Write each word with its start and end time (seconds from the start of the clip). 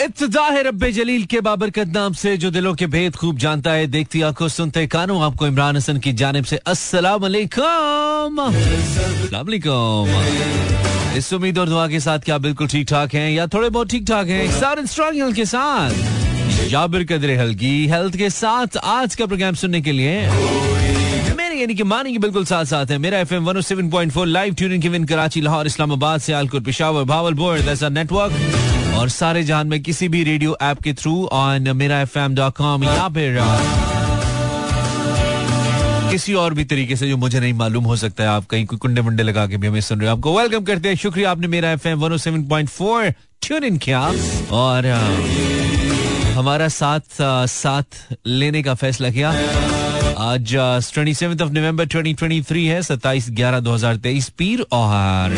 इब्तदा 0.00 0.48
रब्बे 0.60 0.90
जलील 0.92 1.24
के 1.24 1.40
बाबरकत 1.40 1.88
नाम 1.88 2.12
से 2.12 2.36
जो 2.36 2.50
दिलों 2.50 2.74
के 2.74 2.86
भेद 2.86 3.16
खूब 3.16 3.38
जानता 3.38 3.70
है, 3.70 3.86
देखती 3.86 4.20
आँखों, 4.22 4.48
सुनते 4.48 4.86
कानों। 4.86 5.20
आपको 5.22 5.46
इमरान 5.46 5.76
हसन 5.76 5.98
की 5.98 6.12
जानब 6.12 6.44
से 6.44 6.56
अस्सलाम 6.56 7.20
वालेकुम 7.20 8.38
इस 11.16 11.32
उम्मीद 11.32 11.58
और 11.58 11.68
दुआ 11.68 11.86
के 11.88 12.00
साथ 12.00 12.18
क्या 12.18 12.38
बिल्कुल 12.38 12.68
ठीक 12.68 12.86
ठाक 12.88 13.14
हैं 13.14 13.30
या 13.30 13.46
थोड़े 13.46 13.68
बहुत 13.68 13.90
ठीक 13.90 14.06
ठाक 14.08 14.28
हैं? 14.28 14.50
सारे 14.60 14.86
स्ट्रॉन्ग 14.86 15.34
के 15.36 15.44
साथ। 15.44 15.90
जाबिर 16.70 17.04
कदर 17.04 17.30
हल्की 17.40 17.86
हेल्थ 17.86 18.16
के 18.16 18.30
साथ 18.30 18.76
आज 18.76 19.14
का 19.14 19.26
प्रोग्राम 19.26 19.54
सुनने 19.54 19.80
के 19.80 19.92
लिए 19.92 20.14
यानी 21.60 21.74
कि 21.74 21.82
मानी 21.84 22.12
की 22.12 22.18
बिल्कुल 22.18 22.44
साथ 22.44 22.64
साथ 22.64 22.86
है। 22.90 22.98
Mera 22.98 23.18
F 23.18 23.34
M 23.34 23.44
one 23.44 23.60
live 24.28 24.54
tuning 24.54 24.82
की 24.82 25.04
कराची, 25.06 25.40
लाहौर, 25.40 25.66
इस्लामाबाद, 25.66 26.20
सियालकोट, 26.20 26.64
पिशावर, 26.64 27.04
भावलपुर 27.04 27.58
नेटवर्क 27.90 28.32
और 29.00 29.08
सारे 29.08 29.42
जान 29.44 29.66
में 29.66 29.82
किसी 29.82 30.08
भी 30.08 30.22
रेडियो 30.24 30.56
ऐप 30.62 30.80
के 30.82 30.92
through 30.94 31.12
on 31.32 31.70
Mera 31.76 32.00
F 32.00 32.18
M 32.18 32.34
dot 32.34 32.54
com 32.56 32.82
या 32.84 33.08
फिर 33.08 33.38
किसी 36.10 36.34
और 36.34 36.54
भी 36.54 36.64
तरीके 36.64 36.96
से 36.96 37.08
जो 37.08 37.16
मुझे 37.16 37.40
नहीं 37.40 37.52
मालूम 37.54 37.84
हो 37.84 37.96
सकता 37.96 38.22
है, 38.22 38.28
आप 38.28 38.46
कहीं 38.50 38.66
कोई 38.66 38.78
कुंडे 38.78 39.02
मुंडे 39.02 39.22
लगा 39.22 39.46
के 39.46 39.56
भी 39.56 39.66
हमें 39.66 39.80
सुन 39.80 40.00
रहे 40.00 40.08
हो। 40.10 40.16
आपको 40.16 40.36
वेलकम 40.38 40.64
करते 40.64 40.88
हैं। 40.88 40.96
शुक्रिया 40.96 41.30
आपने 41.30 41.46
Mera 41.48 41.70
F 41.72 41.86
M 41.88 41.98
one 41.98 42.16
seven 42.16 42.42
point 42.48 42.68
four 42.68 43.10
tune 43.42 43.64
in 43.64 43.76
किया। 43.78 44.00
और 44.52 44.86
हमारा 46.36 46.68
साथ 46.68 47.22
साथ 47.48 48.16
लेने 48.26 48.62
का 48.62 48.74
फैसला 48.74 49.10
किया। 49.10 49.30
आज 50.20 50.54
twenty 50.92 51.14
seven 51.14 51.42
of 51.42 51.52
November 51.52 51.86
twenty 51.86 52.14
twenty 52.14 52.40
three 52.42 52.66
है, 52.66 52.82
सत्ताईस 52.82 53.30
ग्यारह 53.30 53.60
दो 53.60 53.74
हज़ार 53.74 53.96
तेईस, 53.98 54.28
पीर 54.38 54.66
और 54.72 55.36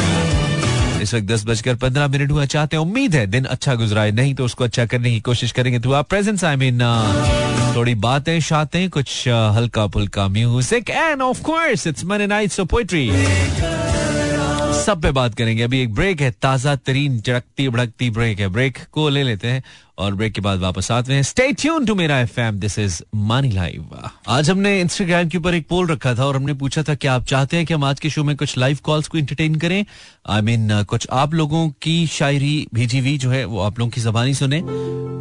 इस 1.03 1.15
वक्त 1.15 1.27
दस 1.27 1.45
बजकर 1.47 1.75
पंद्रह 1.77 2.09
मिनट 2.09 2.31
हुआ। 2.31 2.45
चाहते 2.47 2.77
हैं, 2.77 2.83
उम्मीद 2.83 3.15
है, 3.15 3.27
दिन 3.27 3.45
अच्छा 3.47 3.75
गुजरा 3.75 4.03
है। 4.03 4.13
नहीं 4.13 4.35
तो 4.35 4.45
उसको 4.45 4.65
अच्छा 4.65 4.87
करने 4.87 5.11
की 5.11 5.21
कोशिश 5.21 5.53
करेंगे 5.53 5.79
तो 5.79 5.93
आप 5.93 6.09
प्रेजेंस 6.09 6.45
आई 6.45 6.57
मीन 6.57 6.81
थोड़ी 7.77 7.95
बातें, 7.97 8.39
शातें, 8.41 8.89
कुछ 8.91 9.29
हल्का 9.29 9.87
फुल्का 9.87 10.29
music 10.29 10.91
and 10.91 11.23
of 11.23 11.43
course 11.43 11.87
it's 11.87 12.05
Mani 12.05 12.23
night 12.29 12.53
so 12.53 12.65
poetry 12.65 13.11
सब 14.83 15.03
पे 15.03 15.11
बात 15.11 15.35
करेंगे। 15.35 15.63
अभी 15.63 15.81
एक 15.81 15.95
ब्रेक 15.95 16.21
है 16.21 16.31
ताज़ा 16.31 16.77
तरीन 16.77 17.21
चड़कती 17.21 17.69
भड़कती 17.69 18.11
ब्रेक 18.11 18.41
है। 18.41 18.49
ब्रेक 18.49 18.79
को 18.93 19.09
ले 19.09 19.23
लेते 19.23 19.49
हैं 19.49 19.63
और 19.99 20.15
ब्रेक 20.15 20.33
के 20.33 20.41
बाद 20.41 20.59
वापस 20.59 20.91
आते 20.91 21.15
हैं। 21.15 21.23
Stay 21.23 21.53
tune 21.53 21.87
to 21.87 21.95
Mera 21.95 22.19
FM 22.21 22.55
this 22.61 22.79
is 22.79 23.03
Mani 23.15 23.51
live 23.51 24.11
आज 24.29 24.51
हमने 24.51 24.81
इंस्टाग्राम 24.81 25.29
के 25.29 25.39
ऊपर 25.39 25.55
एक 25.55 25.69
पोल 25.69 25.87
रखा 25.87 26.15
था 26.15 26.27
और 26.27 26.37
हमने 26.37 26.55
पूछा 26.55 26.83
था 26.83 26.95
कि 26.95 27.09
आप 27.09 27.25
चाहते 27.25 27.57
हैं 27.57 27.67
कि 27.67 27.75
हम 27.75 27.85
आज 27.85 28.01
के 28.01 28.11
शो 28.11 28.25
में 28.25 28.37
कुछ 28.37 28.59
लाइव 28.59 28.79
कॉल्स 28.83 29.09
को 29.09 29.19
एंटरटेन 29.19 29.55
करें? 29.55 29.85
आई 30.29 30.41
I 30.41 30.45
मीन 30.45 30.73
mean, 30.73 30.85
कुछ 30.85 31.07
आप 31.13 31.35
लोगों 31.35 31.69
की 31.83 32.07
शायरी 32.07 32.67
भेजी 32.75 32.99
हुई 32.99 33.19
जो 33.19 33.31
है 33.31 33.45
वो 33.45 33.61
आप 33.61 33.79
लोगों 33.79 33.91
की 33.91 34.01
जबानी 34.01 34.35
सुने। 34.35 34.61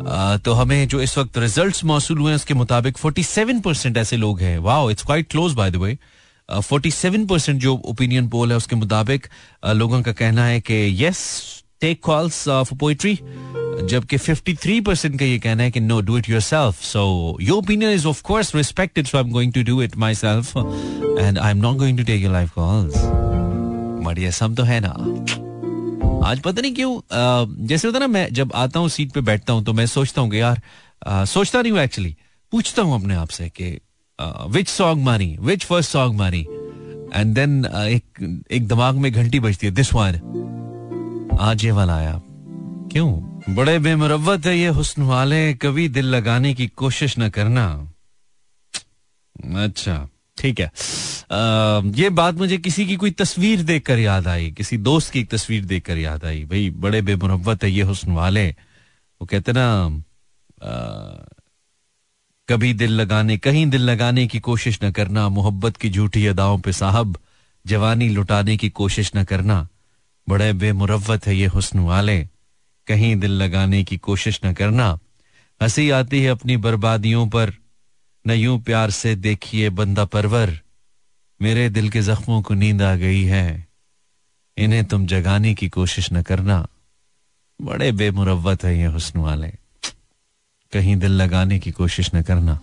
आ, 0.10 0.38
तो 0.38 0.54
हमें 0.54 0.88
जो 0.88 1.02
इस 1.02 1.18
वक्त 1.18 1.38
रिज़ल्ट 1.38 1.84
मौसू 1.84 2.16
हुए 2.16 2.30
हैं 2.30 2.36
उसके 2.36 2.54
मुताबिक 2.54 2.98
47 2.98 3.62
परसेंट 3.62 3.98
ऐसे 3.98 4.18
लोग 4.18 4.42
हैं। 4.42 4.58
Wow 4.58 4.92
it's 4.92 5.04
quite 5.04 5.28
close 5.30 5.54
by 5.54 5.72
the 5.72 5.76
way 5.76 5.98
forty 6.60 6.92
seven 6.92 7.26
percent 7.26 7.62
जो 7.62 7.76
ओपिनियन 7.76 8.28
पोल 8.28 8.52
है 8.52 8.58
उसके 8.58 8.76
मुताबिक 8.76 9.28
लोगों 9.66 10.02
का 10.02 10.12
कहना 10.12 10.46
है 10.46 10.62
कि 10.62 11.06
yes 11.06 11.20
take 11.82 12.04
calls 12.04 12.44
for 12.50 12.78
poetry 12.80 13.20
जबकि 13.88 14.18
53 14.18 14.86
परसेंट 14.86 15.20
का 15.20 15.26
ये 15.26 15.40
कहना 15.40 15.64
है 15.64 15.72
कि 15.72 15.80
no 15.80 16.02
do 16.02 16.18
it 16.18 16.30
yourself 16.42 16.82
so 16.82 17.38
your 17.42 17.58
opinion 17.58 17.92
is 17.92 18.08
of 18.08 18.24
course 18.24 18.56
respected 18.56 19.08
so 19.08 19.18
I 19.18 19.24
am 19.24 19.32
going 19.32 19.54
to 19.54 19.64
do 19.64 19.82
it 19.82 19.98
myself 20.16 20.58
and 21.20 21.40
I 21.40 21.52
am 21.52 21.58
not 21.58 21.78
going 21.78 21.98
to 21.98 22.04
take 22.04 22.22
your 22.22 22.34
live 22.34 22.50
calls 22.50 22.94
बढ़िया 24.06 24.32
सब 24.32 24.56
तो 24.56 24.64
है 24.64 24.80
ना। 24.80 24.90
आज 26.30 26.40
पता 26.40 26.62
नहीं 26.62 26.76
क्यों 26.76 27.02
जैसे 27.68 27.88
होता 27.88 28.00
ना, 28.00 28.08
मैं 28.08 28.34
जब 28.34 28.52
आता 28.56 28.80
हूँ 28.80 28.90
सीट 28.90 29.12
पे 29.12 29.22
बैठता 29.22 29.54
हूँ 29.54 29.64
तो 29.64 29.74
मैं 29.74 29.86
सोचता 29.86 30.22
हूँ 30.22 30.30
कि 30.30 30.40
यार 30.40 30.62
सोचता 31.26 31.62
नहीं 31.62 31.72
हूँ 31.72 31.80
एक्चुअली 31.80 32.16
पूछता 32.52 32.82
हूँ 32.82 33.02
अपने 33.02 33.16
आप 33.16 33.30
से 33.30 33.50
कि 33.50 33.80
which 34.50 34.68
song 34.70 35.04
Mani 35.04 35.36
which 35.42 35.66
first 35.66 35.92
song 35.92 36.18
Mani 36.18 36.42
and 37.14 37.36
then 37.36 37.66
एक 37.66 38.46
एक 38.52 38.68
दिमाग 38.68 38.96
में 38.96 39.12
घंटी 39.12 39.40
बजती 39.40 39.68
है 39.68 39.74
दिस 39.74 39.94
वन 39.94 41.38
आज 41.42 41.66
ये 41.66 41.72
वाला 41.72 41.96
आया। 41.96 42.22
क्यों? 42.92 43.10
बड़े 43.56 43.78
बेमरवत 43.80 44.46
है 44.46 44.58
ये 44.60 44.68
हुस्न 44.68 45.04
वाले 45.04 45.54
कभी 45.54 45.88
दिल 45.90 46.06
लगाने 46.06 46.54
की 46.54 46.68
कोशिश 46.68 47.16
न 47.20 47.30
करना। 47.30 47.66
अच्छा 49.64 50.08
ठीक 50.38 50.60
है। 50.60 50.66
आ, 50.66 51.82
ये 51.96 52.10
बात 52.10 52.36
मुझे 52.36 52.58
किसी 52.58 52.86
की 52.86 52.96
कोई 52.96 53.12
तस्वीर 53.12 53.64
देखकर 53.64 54.00
याद 54.00 54.28
आई 54.28 54.52
किसी 54.52 54.78
दोस्त 54.78 55.12
की 55.14 55.24
तस्वीर 55.24 55.66
देखकर 55.66 55.98
याद 55.98 56.26
आई। 56.26 56.44
भाई 56.46 56.70
बड़े 56.70 57.02
बेमुरवत 57.02 57.64
है 57.64 57.72
ये 57.72 57.82
हुस्न 57.82 58.12
वाले। 58.12 58.48
वो 59.22 59.26
कहते 59.26 59.52
ना 59.52 59.66
कभी 62.52 62.74
दिल 62.74 62.92
लगाने, 62.92 63.38
कहीं 63.38 63.68
दिल 63.68 63.82
लगाने 63.82 64.28
की 64.28 64.40
कोशिश 64.40 64.80
न 64.84 64.92
करना। 64.92 65.30
मोहब्बत 65.30 65.78
की 65.78 65.90
झूठी 65.90 66.26
अदाओं 66.26 66.60
पे 66.60 66.74
साहब, 66.74 67.18
जवानी 67.68 68.10
लुटाने 68.10 68.58
की 68.58 68.70
कोशिश 68.70 69.12
न 69.16 69.24
करना। 69.24 69.68
बड़े 70.30 70.54
बेमुरवत 70.54 71.28
है 71.28 71.36
ये 71.36 71.46
हुस्न 71.46 71.80
वाले। 71.80 72.28
कहीं 72.88 73.16
दिल 73.16 73.32
लगाने 73.32 73.84
की 73.84 73.98
कोशिश 73.98 74.40
न 74.46 74.54
करना। 74.54 75.00
हँसी 75.62 75.90
आती 75.90 76.22
है 76.22 76.32
अपनी 76.32 76.58
बर्बादियों 76.58 77.28
पर। 77.28 77.54
न 78.28 78.32
यूँ 78.32 78.62
प्यार 78.62 78.92
से 78.92 79.16
देखिए 79.16 79.70
बंदा 79.70 80.06
परवर। 80.06 80.60
मेरे 81.42 81.70
दिल 81.70 81.90
के 81.90 82.02
जख्मों 82.02 82.42
को 82.42 82.54
नींद 82.54 82.82
आ 82.82 82.96
गई 82.96 83.24
है। 83.24 83.68
इन्हें 84.58 84.86
तुम 84.86 85.06
जगाने 85.06 85.54
की 85.54 85.70
कोशिश 85.70 86.10
न 86.14 86.22
करना। 86.22 86.68
बड़े 87.62 87.92
बेमुरवत 87.92 88.64
है 88.64 88.78
ये 88.78 88.86
हुस्न 88.86 89.20
वाले। 89.20 89.61
कहीं 90.74 90.96
दिल 90.96 91.12
लगाने 91.12 91.60
की 91.60 91.72
कोशिश 91.72 92.12
न 92.16 92.22
करना। 92.22 92.60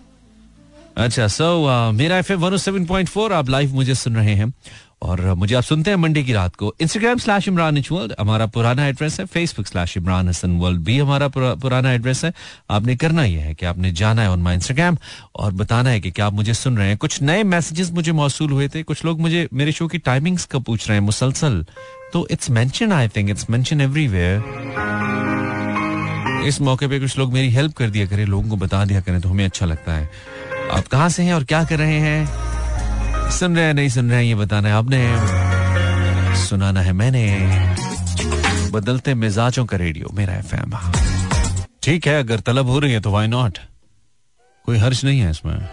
अच्छा 0.96 1.28
so 1.28 1.44
so, 1.44 1.92
uh, 1.92 1.98
Mera 1.98 2.18
F 2.18 2.32
M 2.32 2.38
one 2.38 2.56
seven 2.56 2.84
point 2.84 3.08
four 3.08 3.32
आप 3.32 3.48
लाइव 3.48 3.74
मुझे 3.74 3.94
सुन 3.94 4.16
रहे 4.16 4.34
हैं। 4.34 4.54
और 5.02 5.34
मुझे 5.34 5.54
आप 5.54 5.62
सुनते 5.62 5.90
हैं 5.90 5.96
मंडे 5.96 6.22
की 6.22 6.32
रात 6.32 6.56
को। 6.56 6.74
इंस्टाग्राम 6.80 7.18
स्लैश 7.18 7.48
इमरान 7.48 7.84
वर्ल्ड 7.92 8.14
हमारा 8.20 8.46
पुराना 8.46 8.86
एड्रेस 8.86 9.20
है। 9.20 9.26
Facebook 9.26 9.66
slash 9.66 9.96
Imran 9.96 10.28
Hasan 10.28 10.50
world 10.50 10.80
भी 10.80 10.98
हमारा 10.98 11.28
पुराना 11.36 11.92
एड्रेस 11.92 12.24
है। 12.24 12.32
आपने 12.70 12.96
करना 12.96 13.24
यह 13.24 13.44
है 13.44 13.54
कि 13.54 13.66
आपने 13.66 13.92
जाना 13.92 14.22
है 14.22 14.30
ऑन 14.30 14.38
माई 14.38 14.54
इंस्टाग्राम 14.54 14.96
और 15.36 15.52
बताना 15.52 15.90
है 15.90 16.00
कि 16.00 16.10
क्या 16.10 16.26
आप 16.26 16.32
मुझे 16.32 16.54
सुन 16.54 16.76
रहे 16.76 16.88
हैं। 16.88 16.96
कुछ 16.96 17.22
नए 17.22 17.42
मैसेजेस 17.42 17.90
मुझे 17.90 18.12
मौसू 18.12 18.46
हुए 18.46 18.68
थे। 18.68 18.82
कुछ 18.82 19.04
लोग 19.04 19.20
मुझे 19.20 19.48
मेरे 19.52 19.72
शो 19.72 19.88
की 19.88 19.98
टाइमिंग्स 19.98 20.44
का 20.44 20.58
पूछ 20.58 20.88
रहे 20.88 20.98
हैं 20.98 21.04
मुसलसल। 21.04 21.66
तो 22.12 22.28
it's 22.30 22.50
mention 22.50 22.92
I 22.92 23.08
think 23.08 23.30
it's 23.30 23.50
mention 23.50 23.80
everywhere 23.80 24.40
इस 26.46 26.60
मौके 26.60 26.88
पे 26.88 27.00
कुछ 27.00 27.18
लोग 27.18 27.32
मेरी 27.32 27.50
हेल्प 27.50 27.76
कर 27.76 27.90
दिया 27.90 28.06
करें 28.06 28.26
लोगों 28.26 28.48
को 28.48 28.56
बता 28.56 28.84
दिया 28.84 29.00
करें 29.00 29.20
तो 29.20 29.28
हमें 29.28 29.44
अच्छा 29.44 29.66
लगता 29.66 29.92
है। 29.92 30.10
आप 30.72 30.86
कहाँ 30.86 31.08
से 31.08 31.22
हैं 31.22 31.34
और 31.34 31.44
क्या 31.44 31.64
कर 31.64 31.78
रहे 31.78 31.98
हैं? 31.98 32.28
सुन 33.30 33.56
रहे 33.56 33.64
हैं 33.64 33.74
नहीं 33.74 33.88
सुन 33.88 34.10
रहे 34.10 34.18
हैं 34.18 34.24
ये 34.24 34.34
बताना 34.34 34.68
है 34.68 34.74
आपने। 34.74 35.16
सुनाना 36.46 36.80
है 36.80 36.92
मैंने। 36.92 37.48
बदलते 38.70 39.14
मिजाजों 39.14 39.66
का 39.66 39.76
रेडियो 39.76 40.10
मेरा 40.14 40.34
एफ़ 40.34 40.54
ठीक 41.82 42.06
है 42.06 42.18
अगर 42.18 42.40
तलब 42.40 42.66
हो 42.66 42.78
रही 42.78 42.92
है 42.92 43.00
तो 43.00 43.10
वाई 43.10 43.26
नॉट 43.26 43.58
कोई 44.64 44.78
हर्ष 44.78 45.04
नहीं 45.04 45.20
है 45.20 45.30
इसमें। 45.30 45.68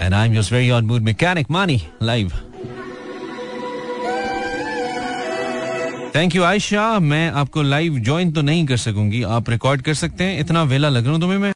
And 0.00 0.14
I'm 0.14 0.32
your 0.32 0.42
very 0.42 0.70
own 0.70 0.86
mood 0.86 1.02
mechanic, 1.02 1.48
Mani, 1.50 1.78
live. 2.02 2.34
Thank 6.14 6.34
you 6.34 6.42
Ayesha 6.42 6.98
मैं 6.98 7.30
आपको 7.30 7.62
लाइव 7.62 7.98
ज्वाइन 7.98 8.32
तो 8.32 8.42
नहीं 8.42 8.66
कर 8.66 8.76
सकूँगी। 8.76 9.22
आप 9.22 9.50
रिकॉर्ड 9.50 9.82
कर 9.82 9.94
सकते 9.94 10.24
हैं। 10.24 10.40
इतना 10.40 10.62
वेला 10.62 10.88
लग 10.88 11.04
रहा 11.04 11.12
हूँ 11.12 11.20
तुम्हें 11.20 11.38
मैं। 11.38 11.52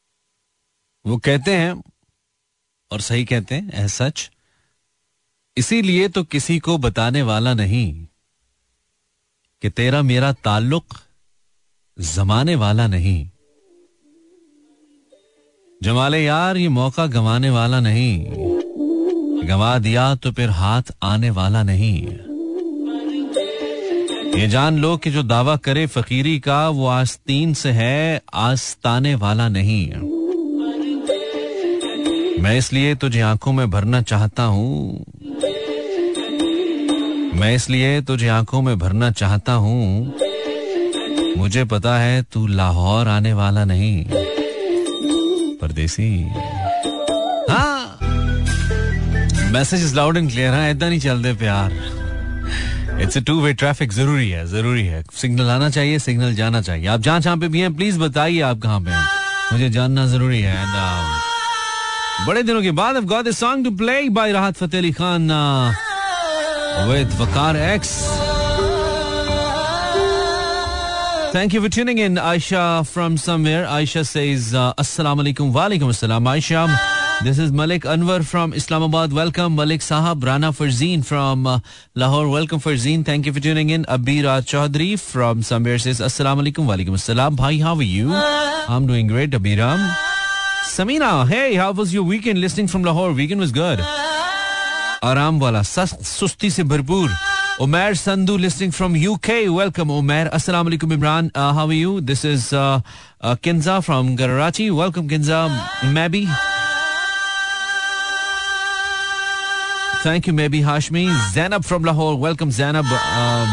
वो 1.06 1.16
कहते 1.16 1.56
हैं 1.56 1.82
और 2.90 3.00
सही 3.00 3.24
कहते 3.24 3.54
हैं 3.54 3.88
सच। 3.88 4.30
इसीलिए 5.56 6.08
तो 6.08 6.22
किसी 6.24 6.58
को 6.58 6.78
बताने 6.78 7.22
वाला 7.22 7.54
नहीं 7.54 8.06
कि 9.62 9.70
तेरा 9.70 10.02
मेरा 10.02 10.32
ताल्लुक 10.32 10.94
जमाने 12.00 12.54
वाला 12.54 12.86
नहीं। 12.86 13.28
जमाले 15.82 16.24
यार, 16.24 16.56
ये 16.56 16.68
मौका 16.68 17.06
गंवाने 17.06 17.50
वाला 17.50 17.80
नहीं। 17.80 18.26
गंवा 19.48 19.78
दिया 19.78 20.14
तो 20.14 20.32
फिर 20.32 20.50
हाथ 20.50 20.82
आने 21.02 21.30
वाला 21.30 21.62
नहीं। 21.62 22.06
ये 24.40 24.48
जान 24.48 24.78
लो 24.78 24.96
कि 24.96 25.10
जो 25.10 25.22
दावा 25.22 25.56
करे 25.56 25.86
फकीरी 25.86 26.38
का, 26.38 26.68
वो 26.68 26.86
आस्तीन 26.86 27.54
से 27.54 27.70
है, 27.70 28.22
आस्ताने 28.34 29.14
वाला 29.14 29.48
नहीं। 29.48 29.92
मैं 32.42 32.58
इसलिए 32.58 32.94
तुझे 32.94 33.20
आँखों 33.20 33.52
में 33.52 33.70
भरना 33.70 34.02
चाहता 34.02 34.42
हूँ। 34.42 35.04
मैं 37.34 37.54
इसलिए 37.54 38.02
तुझे 38.02 38.28
आँखों 38.28 38.62
में 38.62 38.78
भरना 38.78 39.10
चाहता 39.10 39.52
हूँ। 39.52 40.14
मुझे 41.36 41.64
पता 41.64 41.98
है 41.98 42.22
तू 42.22 42.46
लाहौर 42.46 43.08
आने 43.08 43.32
वाला 43.32 43.64
नहीं। 43.64 44.04
परदेसी। 45.62 46.10
हाँ। 47.50 47.98
Message 49.52 49.84
is 49.84 49.94
loud 49.96 50.16
and 50.16 50.30
clear 50.30 50.54
है 50.54 50.70
इतना 50.70 50.88
नहीं 50.88 51.00
चलते 51.00 51.32
प्यार। 51.42 51.72
इट्स 53.02 53.18
टू 53.26 53.40
वे 53.40 53.52
ट्रैफ़िक 53.54 53.92
ज़रूरी 53.92 54.28
है 54.30 54.46
ज़रूरी 54.46 54.86
है। 54.86 55.02
सिग्नल 55.16 55.50
आना 55.50 55.70
चाहिए 55.70 55.98
सिग्नल 55.98 56.34
जाना 56.34 56.60
चाहिए। 56.62 56.86
आप 56.86 57.00
जहाँ 57.00 57.20
जहाँ 57.20 57.36
पे 57.36 57.48
भी 57.48 57.60
हैं 57.60 57.74
प्लीज़ 57.76 57.98
बताइए 57.98 58.40
आप 58.50 58.60
कहाँ 58.62 58.80
पे 58.80 58.90
हैं। 58.90 59.04
मुझे 59.52 59.70
जानना 59.70 60.06
ज़रूरी 60.06 60.40
है 60.40 60.56
बड़े 62.26 62.42
दिनों 62.42 62.62
के 62.62 62.70
बाद 62.70 62.96
I've 62.96 63.08
got 63.10 63.28
a 63.28 63.32
song 63.36 63.64
to 63.66 63.70
play 63.78 64.00
by 64.16 64.30
Rahat 64.32 64.56
Fateh 64.56 64.80
Ali 64.80 64.92
Khan 64.92 65.28
with 66.90 67.20
Waqar 67.20 67.56
X 67.56 67.90
Thank 71.32 71.54
you 71.54 71.62
for 71.62 71.70
tuning 71.70 71.96
in, 71.96 72.16
Aisha 72.16 72.86
from 72.86 73.16
somewhere. 73.16 73.64
Aisha 73.64 74.06
says, 74.06 74.52
uh, 74.52 74.74
Assalamu 74.74 75.22
alaikum. 75.22 75.50
Assalam, 75.50 76.28
Aisha. 76.28 77.24
This 77.24 77.38
is 77.38 77.50
Malik 77.50 77.84
Anwar 77.84 78.22
from 78.22 78.52
Islamabad. 78.52 79.14
Welcome, 79.14 79.54
Malik 79.54 79.80
Sahab. 79.80 80.22
Rana 80.22 80.52
Farzeen 80.52 81.02
from 81.02 81.46
uh, 81.46 81.60
Lahore. 81.94 82.28
Welcome, 82.28 82.60
Farzeen. 82.60 83.02
Thank 83.02 83.24
you 83.24 83.32
for 83.32 83.40
tuning 83.40 83.70
in. 83.70 83.86
Abira 83.86 84.42
Chaudhry 84.42 85.00
from 85.00 85.42
somewhere 85.42 85.78
says, 85.78 86.00
Assalamu 86.00 86.46
alaikum. 86.46 86.66
Walaikum 86.66 87.00
assalam. 87.00 87.34
Bhai, 87.34 87.56
how 87.56 87.76
are 87.76 87.82
you? 87.82 88.12
I'm 88.12 88.86
doing 88.86 89.06
great, 89.06 89.30
Abira. 89.30 89.78
Samina, 90.64 91.26
hey, 91.26 91.54
how 91.54 91.72
was 91.72 91.94
your 91.94 92.02
weekend 92.02 92.42
listening 92.42 92.66
from 92.66 92.84
Lahore? 92.84 93.14
Weekend 93.14 93.40
was 93.40 93.52
good. 93.52 93.80
Aram 95.02 95.38
wala, 95.38 95.64
sust, 95.64 96.00
susti 96.00 96.50
se 96.50 96.62
bharpoor. 96.62 97.31
Umair 97.61 97.93
Sandhu 97.99 98.39
listening 98.39 98.69
from 98.71 98.93
UK. 98.95 99.49
Welcome, 99.49 99.89
Umair. 99.89 100.29
Assalamu 100.31 100.69
alaikum, 100.69 100.91
Imran. 100.95 101.31
Uh, 101.33 101.53
how 101.53 101.65
are 101.65 101.73
you? 101.73 102.01
This 102.01 102.23
is 102.23 102.53
uh, 102.53 102.81
uh, 103.21 103.35
Kinza 103.35 103.83
from 103.83 104.15
Karachi. 104.15 104.69
Welcome, 104.69 105.09
Kinza. 105.09 105.39
Maybe. 105.91 106.27
Thank 110.03 110.27
you, 110.27 110.33
Maybe 110.33 110.61
Hashmi. 110.61 111.09
Zainab 111.33 111.65
from 111.65 111.83
Lahore. 111.83 112.15
Welcome, 112.15 112.51
Zainab. 112.51 112.85
Um, 112.85 113.49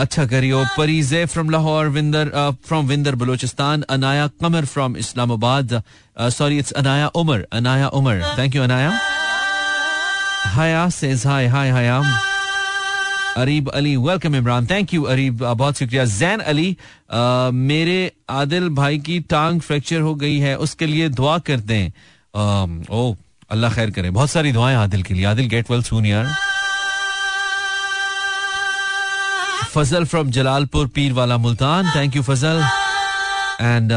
अच्छा 0.00 0.24
करियो 0.30 0.64
परीजे 0.76 1.24
from 1.26 1.48
Lahore 1.50 1.88
Vinder 1.94 2.28
from 2.66 2.86
Vinder 2.86 3.14
Balochistan 3.18 3.82
Anaya 3.90 4.26
Qamar 4.40 4.64
from 4.72 4.96
Islamabad 4.96 5.82
sorry 6.38 6.58
it's 6.58 6.72
Anaya 6.82 7.06
Umar 7.22 7.46
Anaya 7.58 7.88
Umar 7.98 8.22
thank 8.38 8.56
you 8.56 8.62
Anaya 8.62 8.92
Haya 10.54 10.88
says 11.00 11.26
hi 11.26 11.46
हाय 11.54 11.70
हया 11.78 11.98
Areeb 13.37 13.69
Ali. 13.69 13.95
Welcome 13.97 14.35
Imran 14.35 14.65
thank 14.67 14.93
you 14.93 15.03
Areeb. 15.03 15.43
बहुत 15.43 15.77
शुक्रिया। 15.77 16.03
जैन 16.05 16.39
अली 16.39 16.75
मेरे 17.53 18.11
आदिल 18.29 18.69
भाई 18.75 18.97
की 18.99 19.19
टांग 19.29 19.61
fracture 19.61 20.01
हो 20.01 20.13
गई 20.15 20.37
है। 20.39 20.55
उसके 20.57 20.85
लिए 20.85 21.09
दुआ 21.11 21.37
करते 21.47 21.73
हैं 21.73 21.93
ओ, 22.91 23.15
अल्लाह 23.51 23.73
खैर 23.73 23.91
करे। 23.91 24.09
बहुत 24.11 24.29
सारी 24.29 24.51
दुआएँ 24.51 24.75
आदिल 24.75 25.03
के 25.03 25.13
लिए। 25.13 25.25
आदिल 25.25 25.47
गेट 25.47 25.71
वेल 25.71 25.83
सून 25.83 26.05
यार। 26.05 26.33
फजल 29.73 30.05
from 30.05 30.29
Jalalpur, 30.31 30.87
Pirwala 31.13 31.37
Multan. 31.37 31.91
Thank 31.95 32.15
you 32.15 32.21
Fazal. 32.23 32.63
And 33.61 33.91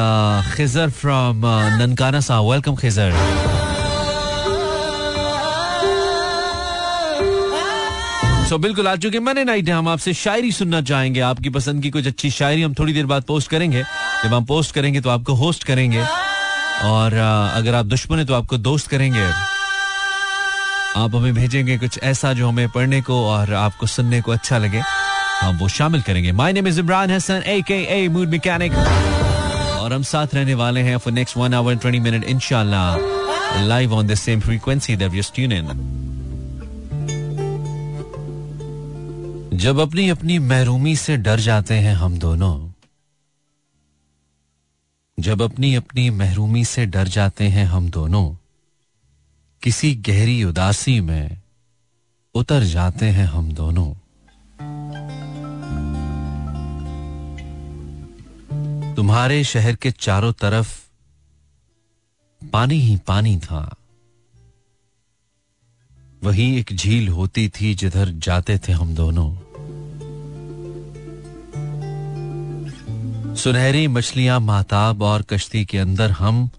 Khizar 0.56 0.90
from 0.90 1.42
Nankana 1.82 2.20
Sahib 2.20 2.40
welcome 2.42 2.76
Khizar. 2.76 3.12
सो 8.48 8.56
बिल्कुल, 8.58 8.88
आज 8.88 8.98
चुके 9.02 9.20
मने 9.20 9.43
नाइट 9.44 9.69
है, 9.69 9.75
हम 9.75 9.88
आपसे 9.88 10.12
शायरी 10.14 10.50
सुनना 10.52 10.81
चाहेंगे। 10.81 11.20
आपकी 11.20 11.50
पसंद 11.50 11.82
की 11.82 11.90
कुछ 11.90 12.06
अच्छी 12.06 12.31
शायरी 12.31 12.62
हम 12.62 12.75
थोड़ी 12.75 12.93
देर 12.93 13.06
बाद 13.06 13.22
पोस्ट 13.22 13.50
करेंगे। 13.50 13.82
जब 14.25 14.34
हम 14.34 14.44
पोस्ट 14.44 14.75
करेंगे 14.75 15.00
तो 15.00 15.10
आपको 15.10 15.34
होस्ट 15.34 15.64
करेंगे। 15.64 16.02
और 16.84 17.14
अगर 17.54 17.75
आप 17.75 17.87
दुश्मन 17.87 18.19
है 18.19 18.25
तो 18.25 18.34
आपको 18.34 18.56
दोस्त 18.58 18.87
करेंगे। 18.88 19.25
आप 20.96 21.14
हमें 21.14 21.34
भेजेंगे 21.34 21.78
कुछ 21.78 21.98
ऐसा 22.02 22.32
जो 22.32 22.48
हमें 22.48 22.69
पढ़ने 22.69 23.00
को 23.00 23.25
और 23.26 23.52
आपको 23.54 23.87
सुनने 23.87 24.20
को 24.20 24.32
अच्छा 24.32 24.58
लगे। 24.58 24.82
हम 25.40 25.58
वो 25.58 25.69
शामिल 25.69 26.02
करेंगे। 26.02 26.32
My 26.32 26.52
name 26.52 26.69
is 26.69 26.81
Imran 26.81 27.10
Hasan 27.10 27.42
A 27.46 27.60
K 27.62 27.82
A 27.99 28.08
mood 28.08 28.28
mechanic 28.28 28.72
और 28.72 29.92
हम 29.92 30.02
साथ 30.02 30.34
रहने 30.34 30.54
वाले 30.54 30.81
हैं 30.81 30.96
for 30.96 31.12
next 31.12 31.37
one 31.37 31.54
hour 31.54 31.75
twenty 31.75 32.00
minute 32.00 32.25
इनशाला 32.25 32.96
live 33.66 33.94
on 33.94 34.06
the 34.06 34.14
same 34.14 34.40
frequency 34.40 34.96
that 34.96 35.22
tune 35.34 35.52
in 35.52 35.66
जब 39.54 39.78
अपनी 39.78 40.08
अपनी 40.08 40.38
महरूमी 40.38 40.96
से 40.96 41.16
डर 41.16 41.40
जाते 41.40 41.75
हैं 41.75 41.94
हम 41.94 42.19
दोनों, 42.19 42.72
जब 45.20 45.43
अपनी 45.43 45.75
अपनी 45.75 46.10
महरूमी 46.10 46.64
से 46.64 46.87
डर 46.87 47.08
जाते 47.08 47.48
हैं 47.48 47.64
हम 47.64 47.90
दोनों, 47.90 48.37
किसी 49.62 49.94
गहरी 49.94 50.44
उदासी 50.44 51.00
में 51.00 51.43
उतर 52.34 52.62
जाते 52.62 53.06
हैं 53.06 53.26
हम 53.26 53.52
दोनों। 53.52 53.94
तुम्हारे 58.94 59.44
शहर 59.44 59.75
के 59.75 59.90
चारों 59.90 60.32
तरफ़ 60.32 60.87
पानी 62.52 62.75
ही 62.75 62.96
पानी 62.96 63.38
था। 63.38 63.76
वही 66.26 66.58
एक 66.58 66.70
झील 66.73 67.08
होती 67.08 67.49
थी 67.49 67.75
जिधर 67.75 68.08
जाते 68.08 68.58
थे 68.58 68.73
हम 68.73 68.94
दोनों। 68.94 69.34
सुनहरी 73.34 73.87
मछलियाँ 73.88 74.40
माताब 74.40 75.02
और 75.02 75.23
कश्ती 75.23 75.64
के 75.64 75.78
अंदर 75.78 76.11
हम, 76.11 76.50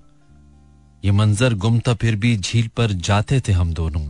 ये 1.06 1.12
मंजर 1.12 1.54
गुम 1.54 1.80
था 1.80 1.94
फिर 1.94 2.16
भी 2.16 2.38
झील 2.38 2.68
पर 2.68 2.92
जाते 2.92 3.40
थे 3.40 3.52
हम 3.52 3.74
दोनों। 3.74 4.06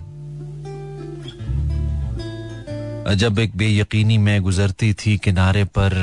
अजब 3.03 3.39
एक 3.39 3.57
बेयकीनी 3.57 4.17
में 4.17 4.41
गुजरती 4.41 4.93
थी 4.93 5.17
किनारे 5.17 5.63
पर। 5.63 5.97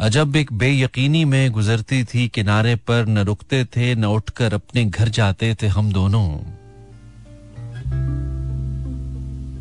अजब 0.00 0.36
एक 0.36 0.52
बेयकीनी 0.52 1.24
में 1.24 1.52
गुजरती 1.52 2.04
थी 2.04 2.28
किनारे 2.28 2.76
पर, 2.76 3.06
न 3.06 3.18
रुकते 3.18 3.64
थे, 3.64 3.94
न 3.94 4.04
उठकर 4.04 4.54
अपने 4.54 4.84
घर 4.84 5.08
जाते 5.08 5.54
थे 5.62 5.66
हम 5.66 5.92
दोनों। 5.92 6.54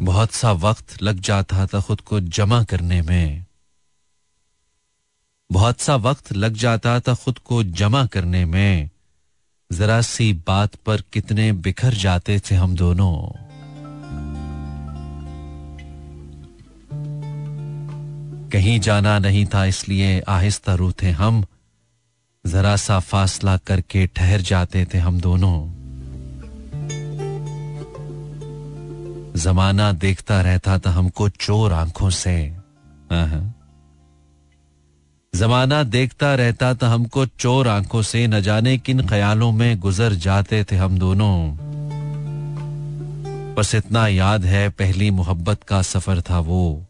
बहुत 0.04 0.32
सा 0.32 0.52
वक्त 0.52 1.02
लग 1.02 1.20
जाता 1.20 1.68
था 1.68 1.82
खुद 1.82 2.02
को 2.02 2.20
जमा 2.20 2.64
करने 2.64 3.02
में। 3.02 3.46
बहुत 5.52 5.80
सा 5.80 5.96
वक्त 5.96 6.34
लग 6.34 6.54
जाता 6.54 7.00
था 7.00 7.14
खुद 7.14 7.38
को 7.38 7.64
जमा 7.64 8.06
करने 8.06 8.46
में। 8.46 8.90
जरा 9.72 10.02
सी 10.02 10.34
बात 10.34 10.76
पर 10.76 11.02
कितने 11.02 11.52
बिखर 11.52 11.94
जाते 11.94 12.40
थे 12.40 12.56
हम 12.56 12.76
दोनों। 12.76 13.44
कहीं 18.50 18.80
जाना 18.80 19.20
नहीं 19.20 19.46
था 19.46 19.66
इसलिए 19.66 20.20
आहिस्ता 20.20 20.74
रूथे 20.74 21.12
हम। 21.12 21.46
जरा 22.46 22.76
सा 22.76 23.00
फासला 23.00 23.58
करके 23.58 24.08
ठहर 24.08 24.42
जाते 24.42 24.88
थे 24.94 24.98
हम 24.98 25.22
दोनों। 25.22 25.73
जमाना 29.36 29.92
देखता 29.92 30.42
रहता 30.42 30.80
था 30.80 30.90
हमको 30.90 31.30
चोर 31.30 31.74
आँखों 31.74 32.10
से। 32.10 32.56
जमाना 35.36 35.84
देखता 35.84 36.36
रहता 36.36 36.74
था 36.74 36.88
हमको 36.88 37.26
चोर 37.26 37.68
आँखों 37.68 38.02
से, 38.02 38.28
न 38.28 38.42
जाने 38.42 38.78
किन 38.78 39.08
ख्यालों 39.08 39.52
में 39.52 39.80
गुजर 39.80 40.14
जाते 40.14 40.64
थे 40.64 40.76
हम 40.76 41.00
दोनों। 41.00 41.58
बस 43.56 43.76
इतना 43.76 44.08
याद 44.08 44.46
है, 44.46 44.70
पहली 44.70 45.12
मोहब्बत 45.12 45.64
का 45.64 45.82
सफ़र 45.82 46.22
था 46.22 46.40
वो। 46.40 46.86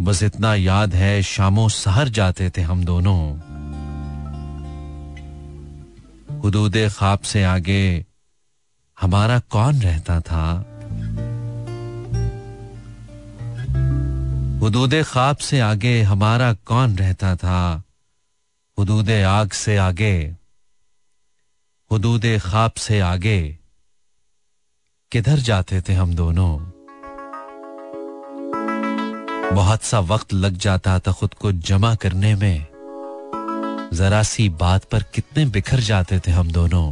बस 0.00 0.22
इतना 0.22 0.54
याद 0.54 0.94
है, 0.94 1.22
शामों 1.22 1.68
सहर 1.68 2.08
जाते 2.08 2.50
थे 2.50 2.60
हम 2.60 2.84
दोनों। 2.84 3.38
हदूद 6.46 6.90
खाब 6.96 7.18
से 7.18 7.44
आगे 7.44 8.06
हमारा 9.00 9.38
कौन 9.38 9.80
रहता 9.82 10.20
था? 10.20 10.44
हदूद 14.62 14.94
ख्वाब 15.02 15.36
से 15.36 15.60
आगे 15.60 16.02
हमारा 16.02 16.52
कौन 16.52 16.96
रहता 16.96 17.34
था? 17.36 17.82
हदूद 18.78 19.10
आग 19.10 19.50
से 19.50 19.76
आगे, 19.76 20.36
हदूद 21.90 22.22
ख्वाब 22.40 22.72
से 22.72 23.00
आगे, 23.00 23.58
किधर 25.12 25.38
जाते 25.38 25.80
थे 25.80 25.94
हम 25.94 26.14
दोनों? 26.14 26.52
बहुत 29.54 29.82
सा 29.82 30.00
वक्त 30.00 30.32
लग 30.32 30.56
जाता 30.56 30.98
था 30.98 31.12
खुद 31.12 31.34
को 31.34 31.52
जमा 31.52 31.94
करने 31.94 32.34
में। 32.34 32.66
जरा 33.92 34.22
सी 34.22 34.48
बात 34.48 34.84
पर 34.84 35.02
कितने 35.02 35.44
बिखर 35.46 35.80
जाते 35.80 36.20
थे 36.20 36.30
हम 36.30 36.50
दोनों। 36.50 36.88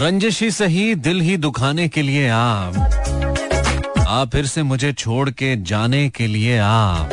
रंजिश 0.00 0.40
ही 0.42 0.50
सही 0.50 0.94
दिल 1.06 1.20
ही 1.20 1.36
दुखाने 1.36 1.86
के 1.94 2.02
लिए 2.02 2.28
आप 2.34 2.76
आ 4.08 4.24
फिर 4.32 4.46
से 4.46 4.62
मुझे 4.62 4.92
छोड़ 4.92 5.28
के 5.30 5.54
जाने 5.70 6.08
के 6.16 6.26
लिए 6.26 6.58
आप 6.64 7.12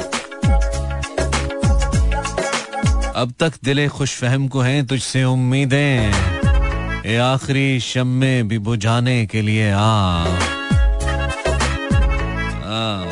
अब 3.22 3.34
तक 3.40 3.54
दिले 3.64 3.88
खुश 3.98 4.16
फहम 4.20 4.48
को 4.48 4.62
हैं 4.62 4.86
तुझसे 4.88 5.24
उम्मीदें। 5.24 6.12
ए 7.12 7.16
आखिरी 7.24 7.80
शम्मे 7.80 8.32
भी 8.52 8.58
बुझाने 8.68 9.26
के 9.32 9.42
लिए 9.42 9.70
आ, 9.72 10.24
आ 12.64 13.04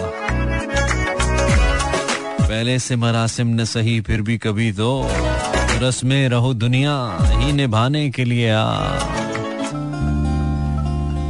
पहले 2.47 2.77
से 2.79 2.95
मरासिम 2.95 3.47
न 3.61 3.65
सही 3.75 3.99
फिर 4.07 4.21
भी 4.29 4.37
कभी 4.47 4.71
तो 4.79 4.89
रस्में 5.81 6.27
रहो 6.29 6.53
दुनिया 6.63 6.95
ही 7.39 7.51
निभाने 7.53 8.09
के 8.09 8.23
लिए 8.25 8.49
आ 8.51 9.26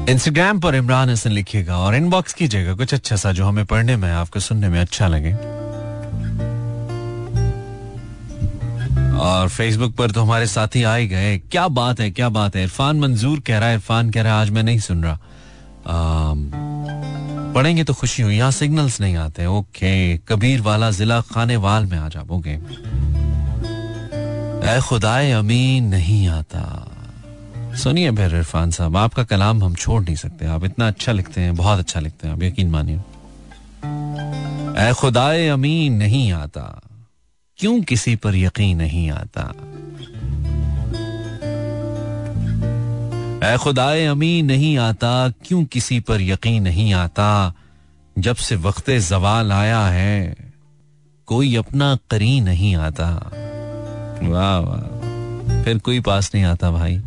इंस्टाग्राम 0.10 0.60
पर 0.60 0.76
इमरान 0.76 1.10
हसन 1.10 1.32
लिखिएगा 1.32 1.78
और 1.78 1.96
इनबॉक्स 1.96 2.34
कीजिएगा 2.34 2.74
कुछ 2.74 2.94
अच्छा 2.94 3.16
सा 3.16 3.32
जो 3.32 3.46
हमें 3.46 3.66
पढ़ने 3.66 3.96
में 3.96 4.10
आपको 4.12 4.40
सुनने 4.40 4.70
में 4.70 4.80
अच्छा 4.82 5.08
लगे। 5.08 5.34
और 9.20 9.50
फेसबुक 9.50 9.96
पर 9.96 10.12
तो 10.12 10.22
हमारे 10.22 10.48
साथी 10.48 10.84
आ 10.84 10.96
ही 10.96 11.08
गए। 11.08 11.38
क्या 11.52 11.68
बात 11.68 12.00
है 12.00 12.10
क्या 12.12 12.30
बात 12.30 12.56
है। 12.56 12.64
इरफान 12.64 13.00
मंजूर 13.00 13.40
कह 13.40 13.60
रहा 13.60 13.70
है 13.70 13.76
इरफान 13.76 14.10
कह 14.10 14.22
रहा 14.22 14.34
है 14.34 14.42
आज 14.42 14.50
मैं 14.50 14.64
नहीं 14.64 14.80
सुन 14.80 15.04
रहा। 15.04 15.14
आ, 15.14 16.34
पढ़ेंगे 17.54 17.84
तो 17.84 17.94
खुशी 17.94 18.24
हुई 18.24 18.38
यहाँ 18.38 18.52
सिग्नल्स 18.52 19.00
नहीं 19.02 19.16
आते। 19.18 19.46
ओके 19.46 20.18
कबीर 20.18 20.62
वाला 20.62 20.92
जिला 20.92 21.22
खाने 21.22 21.56
वाल 21.58 21.86
में 21.86 21.98
आ 21.98 22.08
जाओ 22.08 22.38
ओके 22.38 22.58
खुदाए 24.82 25.32
अमीन 25.32 25.88
नहीं 25.88 26.28
आता। 26.28 26.87
सुनिए 27.78 28.12
फिर 28.12 28.36
इरफान 28.36 28.72
साहब, 28.72 28.98
आपका 28.98 29.24
कलाम 29.24 29.64
हम 29.64 29.76
छोड़ 29.76 30.04
नहीं 30.04 30.16
सकते। 30.16 30.46
आप 30.46 30.66
इतना 30.66 30.88
अच्छा 30.88 31.12
लिखते 31.12 31.42
हैं, 31.42 31.56
बहुत 31.56 31.80
अच्छा 31.80 32.00
लिखते 32.00 32.28
हैं, 32.28 32.36
आप 32.36 32.44
यकीन 32.44 32.70
मानिए। 32.70 32.98
ऐ 34.84 34.94
खुदाए 34.94 35.48
अमीन, 35.48 35.94
नहीं 35.94 36.32
आता। 36.32 36.82
क्यों 37.58 37.82
किसी 37.82 38.16
पर 38.16 38.36
यकीन 38.36 38.78
नहीं 38.78 39.12
आता? 39.12 39.54
ऐ 43.48 43.58
खुदाए 43.58 44.06
अमीन, 44.06 44.46
नहीं 44.46 44.78
आता। 44.78 45.30
क्यों 45.30 45.66
किसी 45.66 46.00
पर 46.00 46.22
यकीन 46.22 46.64
नहीं 46.64 46.94
आता? 46.94 47.54
जब 48.20 48.36
से 48.36 48.56
वक्त 48.56 48.90
जवाल 48.90 49.52
आया 49.52 49.88
है, 49.88 50.36
कोई 51.26 51.56
अपना 51.56 51.98
करी 52.12 52.42
नहीं 52.42 52.76
आता। 52.76 53.32
वाह 54.24 54.58
वाह। 54.58 55.64
फिर 55.64 55.78
कोई 55.78 56.00
पास 56.00 56.32
नहीं 56.36 56.46
आता 56.46 56.72
भाई। 56.72 57.02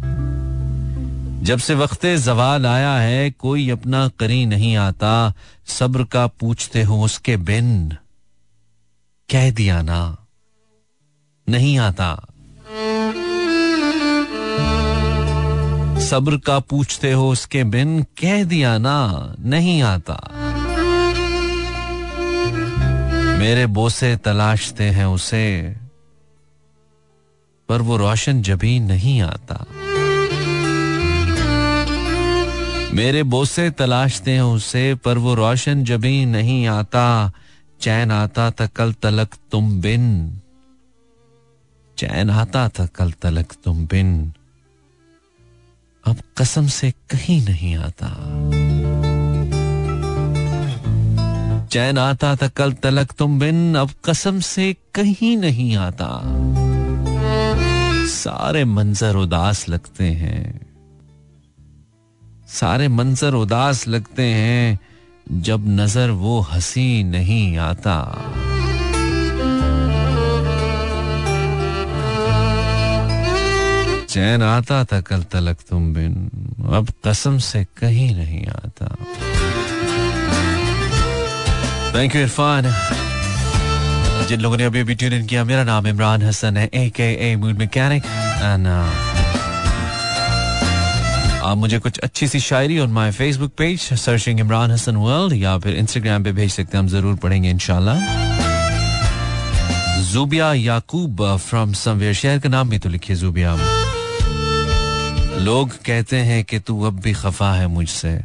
जब 1.42 1.58
से 1.58 1.74
वक्त 1.74 2.06
जवाल 2.06 2.66
आया 2.66 2.94
है, 2.94 3.30
कोई 3.30 3.70
अपना 3.70 4.08
करी 4.08 4.46
नहीं 4.46 4.76
आता। 4.76 5.32
सब्र 5.66 6.04
का 6.04 6.26
पूछते 6.26 6.82
हो 6.82 7.04
उसके 7.04 7.36
बिन। 7.36 7.96
कह 9.30 9.50
दिया 9.50 9.82
ना। 9.82 10.16
नहीं 11.48 11.78
आता। 11.78 12.26
सब्र 16.00 16.36
का 16.36 16.58
पूछते 16.58 17.12
हो 17.12 17.30
उसके 17.30 17.64
बिन। 17.64 18.02
कह 18.02 18.44
दिया 18.44 18.78
ना। 18.78 19.34
नहीं 19.40 19.82
आता। 19.82 20.28
मेरे 23.38 23.66
बोसे 23.66 24.16
तलाशते 24.16 24.84
हैं 24.84 25.06
उसे। 25.06 25.76
पर 27.68 27.82
वो 27.82 27.96
रोशन 27.96 28.42
जभी 28.42 28.80
नहीं 28.80 29.22
आता। 29.22 29.66
मेरे 32.94 33.22
बोसे 33.22 33.70
तलाशते 33.70 34.30
हैं 34.30 34.42
उसे, 34.42 34.94
पर 34.94 35.18
वो 35.18 35.34
रोशन 35.34 35.84
जभी 35.84 36.26
नहीं 36.26 36.66
आता, 36.66 37.32
चैन 37.80 38.10
आता 38.10 38.50
था 38.50 38.66
कल 38.66 38.92
तलक 38.92 39.28
तुम 39.52 39.80
बिन। 39.80 40.40
चैन 41.98 42.30
आता 42.30 42.68
था 42.68 42.86
कल 42.86 43.12
तलक 43.12 43.52
तुम 43.64 43.86
बिन। 43.86 44.32
अब 46.06 46.16
कसम 46.38 46.66
से 46.66 46.90
कहीं 46.90 47.44
नहीं 47.44 47.76
आता। 47.76 48.08
चैन 51.66 51.98
आता 51.98 52.36
था 52.36 52.48
कल 52.48 52.72
तलक 52.72 53.12
तुम 53.12 53.38
बिन, 53.38 53.74
अब 53.74 53.90
कसम 54.04 54.40
से 54.40 54.76
कहीं 54.94 55.36
नहीं 55.36 55.76
आता। 55.76 56.22
सारे 58.06 58.64
मंजर 58.64 59.16
उदास 59.16 59.68
लगते 59.68 60.04
हैं। 60.04 60.69
सारे 62.50 62.86
मंजर 62.88 63.34
उदास 63.34 63.86
लगते 63.88 64.22
हैं 64.24 64.78
जब 65.42 65.64
नज़र 65.70 66.10
वो 66.20 66.40
हँसी 66.50 67.02
नहीं 67.04 67.56
आता। 67.58 67.96
चैन 74.10 74.42
आता 74.42 74.84
था 74.84 75.00
कल 75.00 75.22
तलक 75.32 75.58
तुम 75.68 75.92
बिन, 75.94 76.14
अब 76.74 76.88
कसम 77.06 77.38
से 77.38 77.64
कहीं 77.78 78.14
नहीं 78.16 78.46
आता। 78.46 78.86
Thank 81.94 82.16
you 82.16 82.22
Irfan. 82.22 82.72
जिन 84.28 84.40
लोगों 84.40 84.56
ने 84.56 84.64
अभी 84.64 84.80
अभी 84.80 84.94
ट्यून 84.94 85.12
इन 85.12 85.26
किया, 85.26 85.44
मेरा 85.44 85.64
नाम 85.64 85.86
इमरान 85.86 86.22
हसन 86.22 86.56
है 86.56 86.68
ए 86.74 86.88
K 86.96 87.12
A 87.30 87.34
mood 87.36 87.58
mechanic 87.58 88.04
and 88.42 88.66
आप 91.42 91.56
मुझे 91.56 91.78
कुछ 91.78 91.98
अच्छी 91.98 92.26
सी 92.28 92.38
शायरी 92.40 92.78
on 92.78 92.90
my 92.92 93.10
Facebook 93.12 93.52
page 93.58 93.80
searching 93.98 94.40
Imran 94.40 94.70
Hasan 94.70 94.96
world 94.96 95.32
या 95.34 95.56
फिर 95.58 95.76
इंस्टाग्राम 95.76 96.24
पे 96.24 96.32
भेज 96.32 96.50
सकते 96.52 96.76
हैं, 96.76 96.82
हम 96.84 96.88
ज़रूर 96.88 97.14
पढ़ेंगे 97.16 97.50
इनशाला 97.50 97.94
जुबिया 100.10 100.52
याकूब 100.54 101.22
फ्रॉम 101.38 101.72
समवेयर 101.72 102.14
शहर 102.14 102.38
का 102.38 102.48
नाम 102.48 102.68
भी 102.70 102.78
तो 102.78 102.88
लिखिए 102.88 103.16
जुबिया 103.16 103.56
लोग 105.40 105.76
कहते 105.86 106.16
हैं 106.20 106.44
कि 106.44 106.58
तू 106.58 106.80
अब 106.84 107.00
भी 107.00 107.12
खफा 107.12 107.52
है 107.54 107.66
मुझसे। 107.66 108.18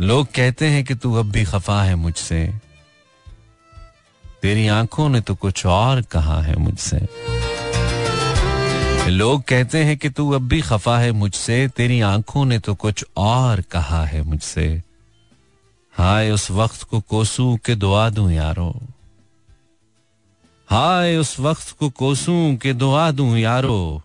लोग 0.00 0.26
कहते 0.34 0.66
हैं 0.66 0.84
कि 0.84 0.94
तू 0.94 1.14
अब 1.14 1.30
भी 1.32 1.44
खफा 1.44 1.82
है 1.82 1.94
मुझसे। 1.96 2.44
तेरी 4.42 4.66
आँखों 4.68 5.08
ने 5.08 5.20
तो 5.20 5.34
कुछ 5.34 5.66
और 5.66 6.02
कहा 6.02 6.40
है 6.42 6.56
मुझसे। 6.56 6.98
लोग 9.10 9.42
कहते 9.42 9.84
हैं 9.84 9.96
कि 9.96 10.10
तू 10.10 10.30
अब 10.30 10.48
भी 10.48 10.60
खफा 10.60 10.98
है 10.98 11.12
मुझसे, 11.12 11.68
तेरी 11.68 12.00
आँखों 12.00 12.44
ने 12.44 12.58
तो 12.58 12.74
कुछ 12.74 13.04
और 13.16 13.60
कहा 13.60 14.04
है 14.04 14.22
मुझसे। 14.22 14.82
हाय 15.92 16.30
उस 16.30 16.50
वक्त 16.50 16.82
को 16.82 17.00
कोसू 17.00 17.58
के 17.64 17.74
दुआ 17.74 18.10
दूँ 18.10 18.32
यारो। 18.32 18.82
हाय 20.68 21.16
उस 21.16 21.40
वक्त 21.40 21.70
को 21.70 21.90
कोसू 21.90 22.58
के 22.62 22.72
दुआ 22.72 23.10
दूँ 23.10 23.38
यारो, 23.38 24.02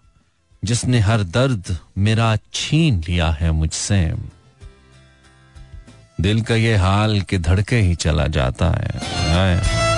जिसने 0.66 1.00
हर 1.00 1.24
दर्द 1.24 1.78
मेरा 1.98 2.38
छीन 2.54 3.04
लिया 3.08 3.32
है 3.32 3.52
मुझसे। 3.52 4.14
दिल 6.22 6.42
का 6.42 6.56
ये 6.56 6.76
हाल 6.76 7.22
के 7.22 7.38
धड़के 7.38 7.76
ही 7.76 7.96
चला 7.96 8.28
जाता 8.28 8.70
है। 8.70 9.91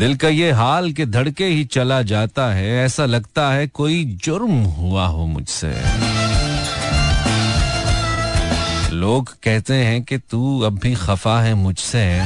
दिल 0.00 0.16
का 0.16 0.28
ये 0.28 0.50
हाल 0.50 0.92
के 0.92 1.06
धड़के 1.06 1.44
ही 1.44 1.64
चला 1.64 2.02
जाता 2.02 2.46
है, 2.54 2.84
ऐसा 2.84 3.04
लगता 3.06 3.50
है 3.52 3.66
कोई 3.66 4.04
जुर्म 4.04 4.52
हुआ 4.52 5.06
हो 5.06 5.26
मुझसे। 5.26 5.72
लोग 8.94 9.36
कहते 9.42 9.74
हैं 9.74 10.02
कि 10.02 10.18
तू 10.18 10.60
अब 10.60 10.78
भी 10.78 10.94
खफा 10.94 11.40
है 11.40 11.54
मुझसे, 11.54 12.24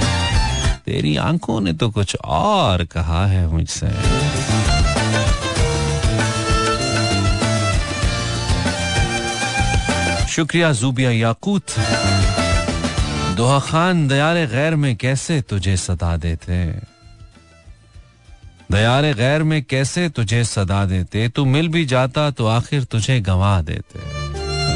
तेरी 0.87 1.17
आँखों 1.17 1.61
ने 1.61 1.73
तो 1.73 1.91
कुछ 1.91 2.17
और 2.17 2.85
कहा 2.85 3.27
है 3.27 3.47
मुझसे। 3.47 3.91
शुक्रिया 10.27 10.73
जूबिया 10.73 11.11
याकूत। 11.11 11.79
दोहा 13.37 13.61
खान 13.61 14.09
दयाल 14.09 14.45
गैर 14.45 14.77
में 14.77 14.97
कैसे 14.97 15.41
तुझे 15.41 15.77
सता 15.77 16.17
देते 16.17 16.53
दयाल 18.75 19.13
गैर 19.13 19.43
में 19.43 19.63
कैसे 19.63 20.09
तुझे 20.09 20.45
सदा 20.45 20.85
देते? 20.85 21.29
तू 21.29 21.45
मिल 21.45 21.69
भी 21.69 21.85
जाता 21.85 22.31
तो 22.31 22.47
आखिर 22.47 22.85
तुझे 22.85 23.21
गंवा 23.21 23.61
देते। 23.63 23.99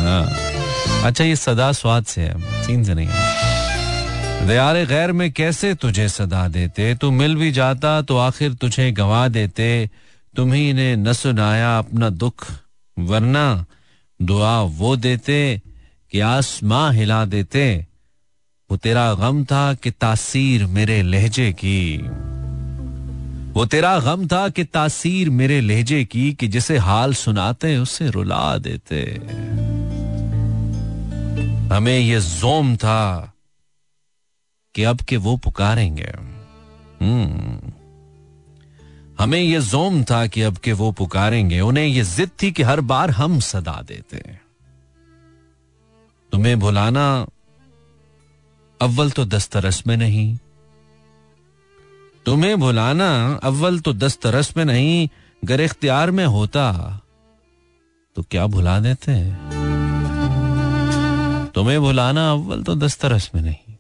हाँ। 0.02 1.02
अच्छा 1.05 1.25
ये 1.25 1.37
सदा 1.37 1.73
स्वाद 1.73 2.05
से 2.05 2.23
है 2.23 2.62
सीन 2.62 2.85
से 2.85 2.95
नहीं 2.95 4.47
दयाल 4.49 4.76
गैर 4.85 5.12
में 5.12 5.33
कैसे 5.33 5.75
तुझे 5.75 6.09
सदा 6.09 6.47
देते? 6.49 6.95
तू 6.95 7.11
मिल 7.11 7.37
भी 7.37 7.50
जाता 7.52 8.02
तो 8.02 8.19
आखिर 8.19 8.52
तुझे 8.52 8.90
गंवा 8.93 9.26
देते। 9.28 9.90
तुम्ही 10.37 10.73
ने 10.73 10.95
न 10.97 11.12
सुनाया 11.12 11.78
अपना 11.78 12.11
दुख, 12.11 12.47
वरना 12.97 13.64
दुआ 14.21 14.61
वो 14.61 14.97
देते 14.97 15.40
कि 16.12 16.21
आसमां 16.21 16.95
हिला 16.95 17.25
देते। 17.25 17.87
वो 18.71 18.76
तेरा 18.76 19.12
गम 19.14 19.45
था 19.45 19.75
कि 19.75 19.90
तासीर 19.90 20.67
मेरे 20.67 21.02
लहजे 21.02 21.52
की। 21.52 21.78
वो 23.59 23.67
तेरा 23.67 24.00
गम 24.00 24.27
था 24.27 24.49
कि 24.49 24.65
तासीर 24.65 25.31
मेरे 25.31 25.61
लहजे 25.61 26.05
की, 26.05 26.33
कि 26.33 26.49
जिसे 26.49 26.79
हाल 26.79 27.15
सुनाते 27.15 27.77
उसे 27.77 28.11
रुला 28.11 28.59
देते। 28.59 29.03
हमें 31.75 31.99
ये 31.99 32.21
जोम 32.21 32.77
था 32.77 33.33
कि 34.75 34.83
अब 34.83 34.97
के 35.00 35.17
वो 35.17 35.37
पुकारेंगे। 35.37 36.12
हम्म। 37.00 37.73
हमें 39.21 39.41
ये 39.41 39.61
जोम 39.61 40.05
था 40.05 40.27
कि 40.27 40.43
अब 40.43 40.57
के 40.57 40.73
वो 40.73 40.93
पुकारेंगे। 40.93 41.61
उन्हें 41.61 41.87
ये 41.87 42.05
जिद 42.05 42.31
थी 42.43 42.53
कि 42.53 42.62
हर 42.62 42.81
बार 42.81 43.11
हम 43.11 43.41
सदा 43.41 43.85
देते। 43.88 44.19
तुम्हें 46.33 46.59
भुलाना, 46.59 47.27
अव्वल 48.83 49.11
तो 49.11 49.25
दस्तरस 49.25 49.83
में 49.87 49.97
नहीं 49.97 50.38
तुम्हें 52.28 52.58
भुलाना 52.61 53.40
अव्वल 53.42 53.78
तो 53.80 53.92
दस्तरस 53.92 54.52
में 54.56 54.64
नहीं, 54.64 55.08
गर 55.44 55.61
इख्तियार 55.61 56.11
में 56.11 56.25
होता। 56.26 56.64
तो 58.16 58.23
क्या 58.23 58.47
भुला 58.47 58.78
देते 58.80 59.12
तुम्हें 61.50 61.80
भुलाना 61.80 62.30
अव्वल 62.30 62.62
तो 62.62 62.75
दस्तरस 62.75 63.30
में 63.35 63.40
नहीं 63.42 63.75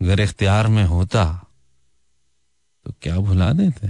अगर 0.00 0.20
इख्तियार 0.20 0.66
में 0.66 0.84
होता। 0.84 1.24
तो 2.86 2.92
क्या 3.02 3.16
भुला 3.18 3.52
देते 3.52 3.88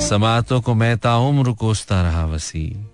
समातों 0.00 0.60
को 0.60 0.74
मैं 0.74 0.98
ताउम्र 0.98 1.52
कोसता 1.52 2.02
रहा 2.02 2.24
वसी। 2.26 2.86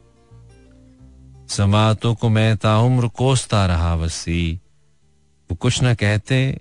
समातों 1.49 2.15
को 2.15 2.29
मैं 2.29 2.57
ताउम्र 2.57 3.09
कोसता 3.09 3.67
रहा 3.67 3.95
वसी। 3.95 4.61
वो 5.51 5.57
कुछ 5.57 5.83
ना 5.83 5.95
कहते 5.95 6.61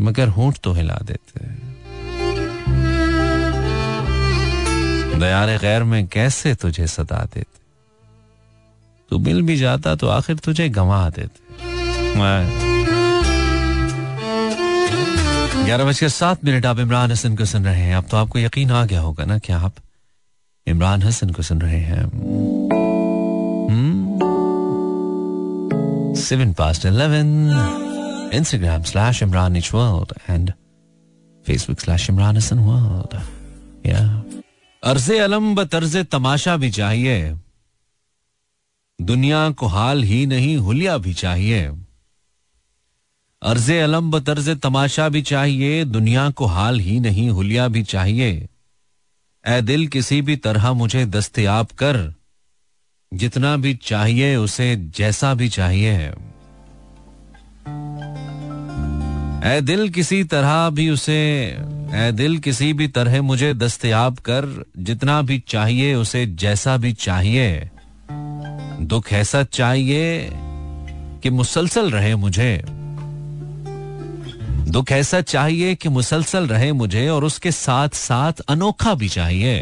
मगर 0.00 0.28
होंठ 0.28 0.58
तो 0.64 0.72
हिला 0.72 0.98
देते 1.02 1.40
दयारे 5.18 5.56
गैर 5.58 5.82
में 5.84 6.06
कैसे 6.06 6.54
तुझे 6.54 6.86
सदा 6.86 7.24
देते? 7.24 7.58
तू 9.10 9.18
मिल 9.18 9.42
भी 9.42 9.56
जाता 9.56 9.94
तो 9.94 10.08
आखिर 10.08 10.36
तुझे 10.36 10.68
गंवा 10.68 11.08
देते। 11.10 11.38
ग्यारह 15.64 15.84
बजकर 15.84 16.08
सात 16.08 16.44
मिनट 16.44 16.66
आप 16.66 16.78
इमरान 16.78 17.10
हसन 17.12 17.36
को 17.36 17.44
सुन 17.44 17.64
रहे 17.64 17.82
हैं। 17.82 17.96
अब 17.96 18.04
तो 18.10 18.16
आपको 18.16 18.38
यकीन 18.38 18.70
आ 18.70 18.84
गया 18.84 19.00
होगा 19.00 19.24
ना 19.24 19.38
कि 19.38 19.52
आप 19.52 19.72
इमरान 20.66 21.02
हसन 21.02 21.30
को 21.30 21.42
सुन 21.42 21.60
रहे 21.60 21.80
हैं। 21.80 22.04
Seven 26.20 26.52
past 26.52 26.86
eleven. 26.86 27.88
Instagram 28.34 28.82
slash 28.90 29.22
Imran 29.22 29.56
H 29.56 29.70
world 29.74 30.12
and 30.30 30.52
Facebook 31.46 31.80
slash 31.80 32.08
Imran 32.10 32.36
Hasan 32.36 32.58
world 32.68 33.20
या 33.86 34.00
अर्ज़ 34.82 35.12
अलम 35.12 35.54
ब 35.54 35.64
तर्ज 35.72 35.96
तमाशा 36.12 36.56
भी 36.56 36.70
चाहिए 36.70 37.16
दुनिया 38.98 39.48
को 39.60 39.66
हाल 39.66 40.02
ही 40.02 40.24
नहीं 40.26 40.56
हुलिया 40.58 40.96
भी 40.98 41.14
चाहिए 41.14 41.66
अर्ज़ 43.42 43.72
अलम 43.72 44.10
ब 44.10 44.20
तर्ज 44.24 44.48
तमाशा 44.62 45.08
भी 45.08 45.22
चाहिए 45.22 45.84
दुनिया 45.96 46.28
को 46.38 46.46
हाल 46.46 46.80
ही 46.80 46.98
नहीं 47.00 47.28
हुलिया 47.30 47.68
भी 47.76 47.82
चाहिए 47.92 48.30
ए 49.44 49.60
दिल 49.62 49.86
किसी 49.88 50.20
भी 50.22 50.36
तरह 50.46 50.72
मुझे 50.72 51.04
दस्तयाब 51.18 51.68
कर 51.78 51.98
जितना 53.12 53.56
भी 53.56 53.74
चाहिए 53.82 54.34
उसे 54.36 54.74
जैसा 54.96 55.32
भी 55.34 55.48
चाहिए 55.48 56.12
ए 59.44 59.60
दिल 59.60 59.88
किसी 59.88 60.24
तरह 60.24 60.70
भी 60.70 60.90
उसे 60.90 61.56
ए 61.94 62.12
दिल 62.12 62.38
किसी 62.38 62.72
भी 62.72 62.88
तरह 62.88 63.22
मुझे 63.22 63.54
दस्तयाब 63.54 64.16
कर, 64.16 64.64
जितना 64.78 65.22
भी 65.22 65.42
चाहिए 65.48 65.94
उसे 65.94 66.26
जैसा 66.26 66.76
भी 66.76 66.92
चाहिए। 66.92 67.70
दुख 68.80 69.12
ऐसा 69.12 69.42
चाहिए 69.42 70.30
कि 71.22 71.30
मुसलसल 71.30 71.90
रहे 71.90 72.14
मुझे। 72.16 72.62
दुख 74.70 74.92
ऐसा 74.92 75.20
चाहिए 75.20 75.74
कि 75.74 75.88
मुसलसल 75.88 76.46
रहे 76.46 76.72
मुझे 76.72 77.08
और 77.08 77.24
उसके 77.24 77.52
साथ 77.52 77.88
साथ 77.88 78.32
अनोखा 78.48 78.94
भी 78.94 79.08
चाहिए। 79.08 79.56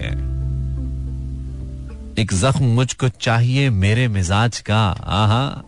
एक 2.19 2.33
जख्म 2.33 2.65
मुझको 2.65 3.09
चाहिए 3.09 3.71
मेरे 3.71 4.09
मिजाज 4.09 4.59
का, 4.61 4.89
आहा। 5.07 5.63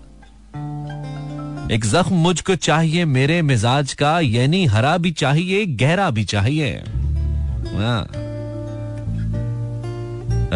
एक 1.71 1.85
जख्म 1.85 2.15
मुझको 2.15 2.55
चाहिए, 2.55 3.05
मेरे 3.05 3.43
मिजाज 3.43 3.93
का, 3.93 4.21
यानी 4.21 4.67
हरा 4.67 4.99
भी 4.99 5.11
चाहिए, 5.11 5.67
गहरा 5.67 6.11
भी 6.11 6.25
चाहिए। 6.25 6.73
हाँ। 7.77 8.11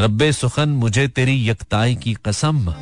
रब्बे 0.03 0.33
सुखन, 0.33 0.69
मुझे 0.69 1.09
तेरी 1.09 1.49
यकताई 1.49 1.95
की 1.95 2.15
कसम। 2.15 2.75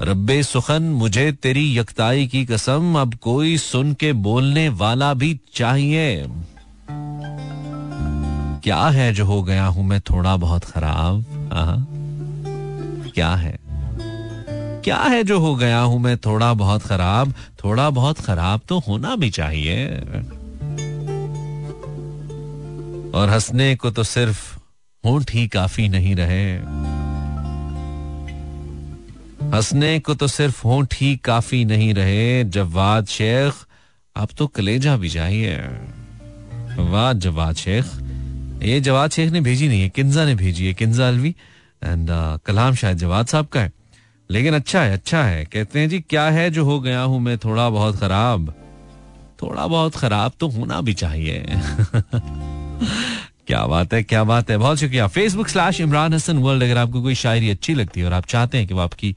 रब्बे 0.00 0.42
सुखन, 0.42 0.82
मुझे 0.82 1.32
तेरी 1.32 1.78
यकताई 1.78 2.26
की 2.26 2.44
कसम, 2.44 2.94
अब 2.98 3.14
कोई 3.14 3.58
सुन 3.58 3.92
के 3.92 4.12
बोलने 4.12 4.68
वाला 4.68 5.14
भी 5.14 5.40
चाहिए। 5.54 6.26
क्या 8.64 8.82
है 8.82 9.12
जो 9.12 9.24
हो 9.24 9.42
गया 9.42 9.66
हूँ 9.66 9.86
मैं 9.86 10.00
थोड़ा 10.00 10.36
बहुत 10.36 10.64
खराब? 10.64 11.24
क्या 13.14 13.34
है? 13.34 13.63
क्या 14.84 14.96
है 14.96 15.22
जो 15.24 15.38
हो 15.40 15.54
गया 15.56 15.78
हूँ 15.80 15.98
मैं 15.98 16.16
थोड़ा 16.18 16.52
बहुत 16.54 16.82
खराब, 16.82 17.32
थोड़ा 17.64 17.90
बहुत 17.90 18.18
खराब 18.18 18.60
तो 18.68 18.78
होना 18.78 19.14
भी 19.16 19.30
चाहिए। 19.30 19.86
और 23.10 23.30
हंसने 23.30 23.74
को 23.76 23.90
तो 23.90 24.02
सिर्फ़ 24.02 24.58
होंठ 25.04 25.32
ही 25.32 25.46
काफ़ी 25.48 25.88
नहीं 25.88 26.14
रहे। 26.16 26.52
हंसने 29.50 29.98
को 29.98 30.14
तो 30.14 30.26
सिर्फ़ 30.26 30.62
होंठ 30.66 30.94
ही 30.94 31.16
काफ़ी 31.16 31.64
नहीं 31.64 31.94
रहे। 31.94 32.44
जवाद 32.44 33.06
शेख 33.06 33.54
अब 34.16 34.28
तो 34.38 34.46
कलेजा 34.46 34.96
भी 34.96 35.08
चाहिए 35.08 35.56
वाह 36.90 37.12
जवाद 37.12 37.54
शेख। 37.54 37.84
ये 38.62 38.80
जवाद 38.80 39.10
शेख 39.10 39.30
ने 39.32 39.40
भेजी 39.40 39.68
नहीं 39.68 39.82
है, 39.82 39.88
किन्जा 39.88 40.24
ने 40.24 40.34
भेजी 40.34 40.66
है, 40.66 40.74
किन्जा 40.74 41.08
अलवी। 41.08 41.34
एंड 41.84 42.10
कलाम 42.46 42.74
शायद 42.74 42.98
जवाद 42.98 43.26
साहब 43.26 43.46
का 43.46 43.60
है। 43.60 43.72
लेकिन 44.30 44.54
अच्छा 44.54 44.82
है 44.82 44.92
अच्छा 44.92 45.22
है। 45.22 45.44
कहते 45.44 45.80
हैं, 45.80 45.88
जी, 45.88 46.00
क्या 46.00 46.24
है 46.30 46.50
जो 46.50 46.64
हो 46.64 46.80
गया 46.80 47.00
हूँ 47.00 47.20
मैं 47.20 47.38
थोड़ा 47.38 47.70
बहुत 47.70 47.98
खराब? 48.00 48.54
थोड़ा 49.42 49.66
बहुत 49.66 49.96
खराब 49.96 50.32
तो 50.40 50.48
होना 50.48 50.80
भी 50.80 50.94
चाहिए। 50.94 51.44
क्या 53.46 53.66
बात 53.66 53.94
है, 53.94 54.02
क्या 54.02 54.24
बात 54.24 54.50
है। 54.50 54.56
बहुत 54.58 54.78
शुक्रिया। 54.78 55.06
Facebook 55.06 55.48
slash 55.48 55.80
Imran 55.80 56.14
Hasan 56.14 56.38
world 56.38 56.62
अगर 56.62 56.78
आपको 56.78 57.02
कोई 57.02 57.14
शायरी 57.14 57.50
अच्छी 57.50 57.74
लगती 57.74 58.00
है 58.00 58.06
और 58.06 58.12
आप 58.12 58.26
चाहते 58.26 58.58
हैं 58.58 58.66
कि 58.66 58.74
वो 58.74 58.80
आपकी 58.80 59.16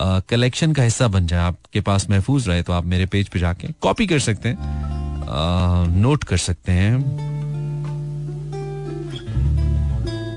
कलेक्शन 0.00 0.72
का 0.72 0.82
हिस्सा 0.82 1.08
बन 1.08 1.26
जाए, 1.26 1.40
आपके 1.40 1.80
पास 1.80 2.10
महफूज 2.10 2.48
रहे 2.48 2.62
तो 2.62 2.72
आप 2.72 2.84
मेरे 2.84 3.06
पेज 3.06 3.28
पे 3.28 3.38
जाके 3.38 3.68
कॉपी 3.80 4.06
कर 4.06 4.18
सकते 4.18 4.48
हैं। 4.48 4.58
नोट 5.96 6.24
कर 6.24 6.36
सकते 6.36 6.72
हैं। 6.72 7.26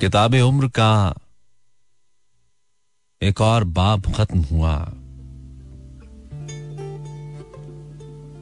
किताब 0.02 0.34
उम्र 0.34 0.68
का 0.68 1.16
एक 3.22 3.42
और 3.42 3.64
बाब 3.64 4.14
खत्म 4.14 4.40
हुआ। 4.52 4.92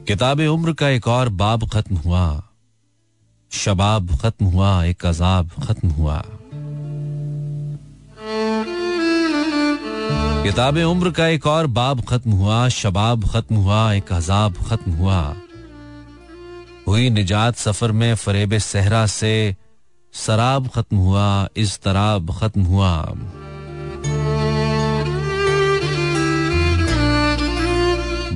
किताब 0.08 0.40
उम्र 0.40 0.72
का 0.72 0.88
एक 0.88 1.08
और 1.08 1.28
बाब 1.28 1.68
खत्म 1.68 1.96
हुआ। 1.96 2.42
शबाब 3.50 4.16
खत्म 4.16 4.46
हुआ, 4.46 4.84
एक 4.84 5.06
अजाब 5.06 5.50
खत्म 5.66 5.88
हुआ। 5.88 6.24
किताब 10.44 10.76
उम्र 10.76 11.10
का 11.10 11.26
एक 11.26 11.46
और 11.46 11.66
बाब 11.66 12.04
खत्म 12.04 12.30
हुआ, 12.30 12.68
शबाब 12.68 13.28
खत्म 13.28 13.56
हुआ, 13.56 13.92
एक 13.92 14.12
अजाब 14.12 14.54
खत्म 14.54 14.92
हुआ। 14.92 15.36
हुई 16.88 17.10
निजात 17.10 17.56
सफ़र 17.56 17.92
में 17.92 18.14
फरेब 18.14 18.58
सहरा 18.58 19.06
से 19.06 19.56
शराब 20.14 20.68
खत्म 20.68 20.96
हुआ 20.96 21.48
इस 21.56 21.82
तराब 21.82 22.38
खत्म 22.38 22.62
हुआ। 22.62 23.14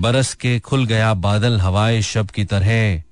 बरस 0.03 0.35
के 0.35 0.59
खुल 0.59 0.87
गया 0.87 1.15
बादल 1.15 1.61
हवाए 1.61 2.03
शब 2.03 2.27
की 2.27 2.45
तरह। 2.45 3.03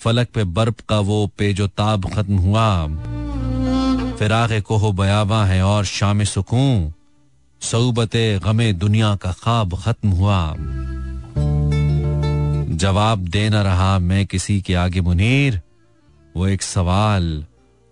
फलक 0.00 0.28
पे 0.34 0.44
बर्फ़ 0.44 0.82
का 0.88 1.00
वो 1.00 1.30
पेजो 1.38 1.66
ताब 1.66 2.14
खत्म 2.14 2.36
हुआ। 2.36 2.86
फिराग 4.14 4.62
कोहो 4.62 4.92
बयाबा 4.92 5.44
है 5.44 5.62
और 5.62 5.84
शाम 5.84 6.24
सुकून। 6.24 6.92
सऊबत 7.60 8.10
गमे 8.16 8.72
दुनिया 8.72 9.16
का 9.16 9.32
ख्वाब 9.32 9.82
खत्म 9.82 10.08
हुआ। 10.08 10.56
जवाब 12.76 13.18
दे 13.18 13.48
न 13.48 13.54
रहा 13.54 13.98
मैं 13.98 14.26
किसी 14.26 14.60
के 14.60 14.74
आगे 14.74 15.00
मुनीर। 15.00 15.60
वो 16.36 16.46
एक 16.46 16.62
सवाल 16.62 17.44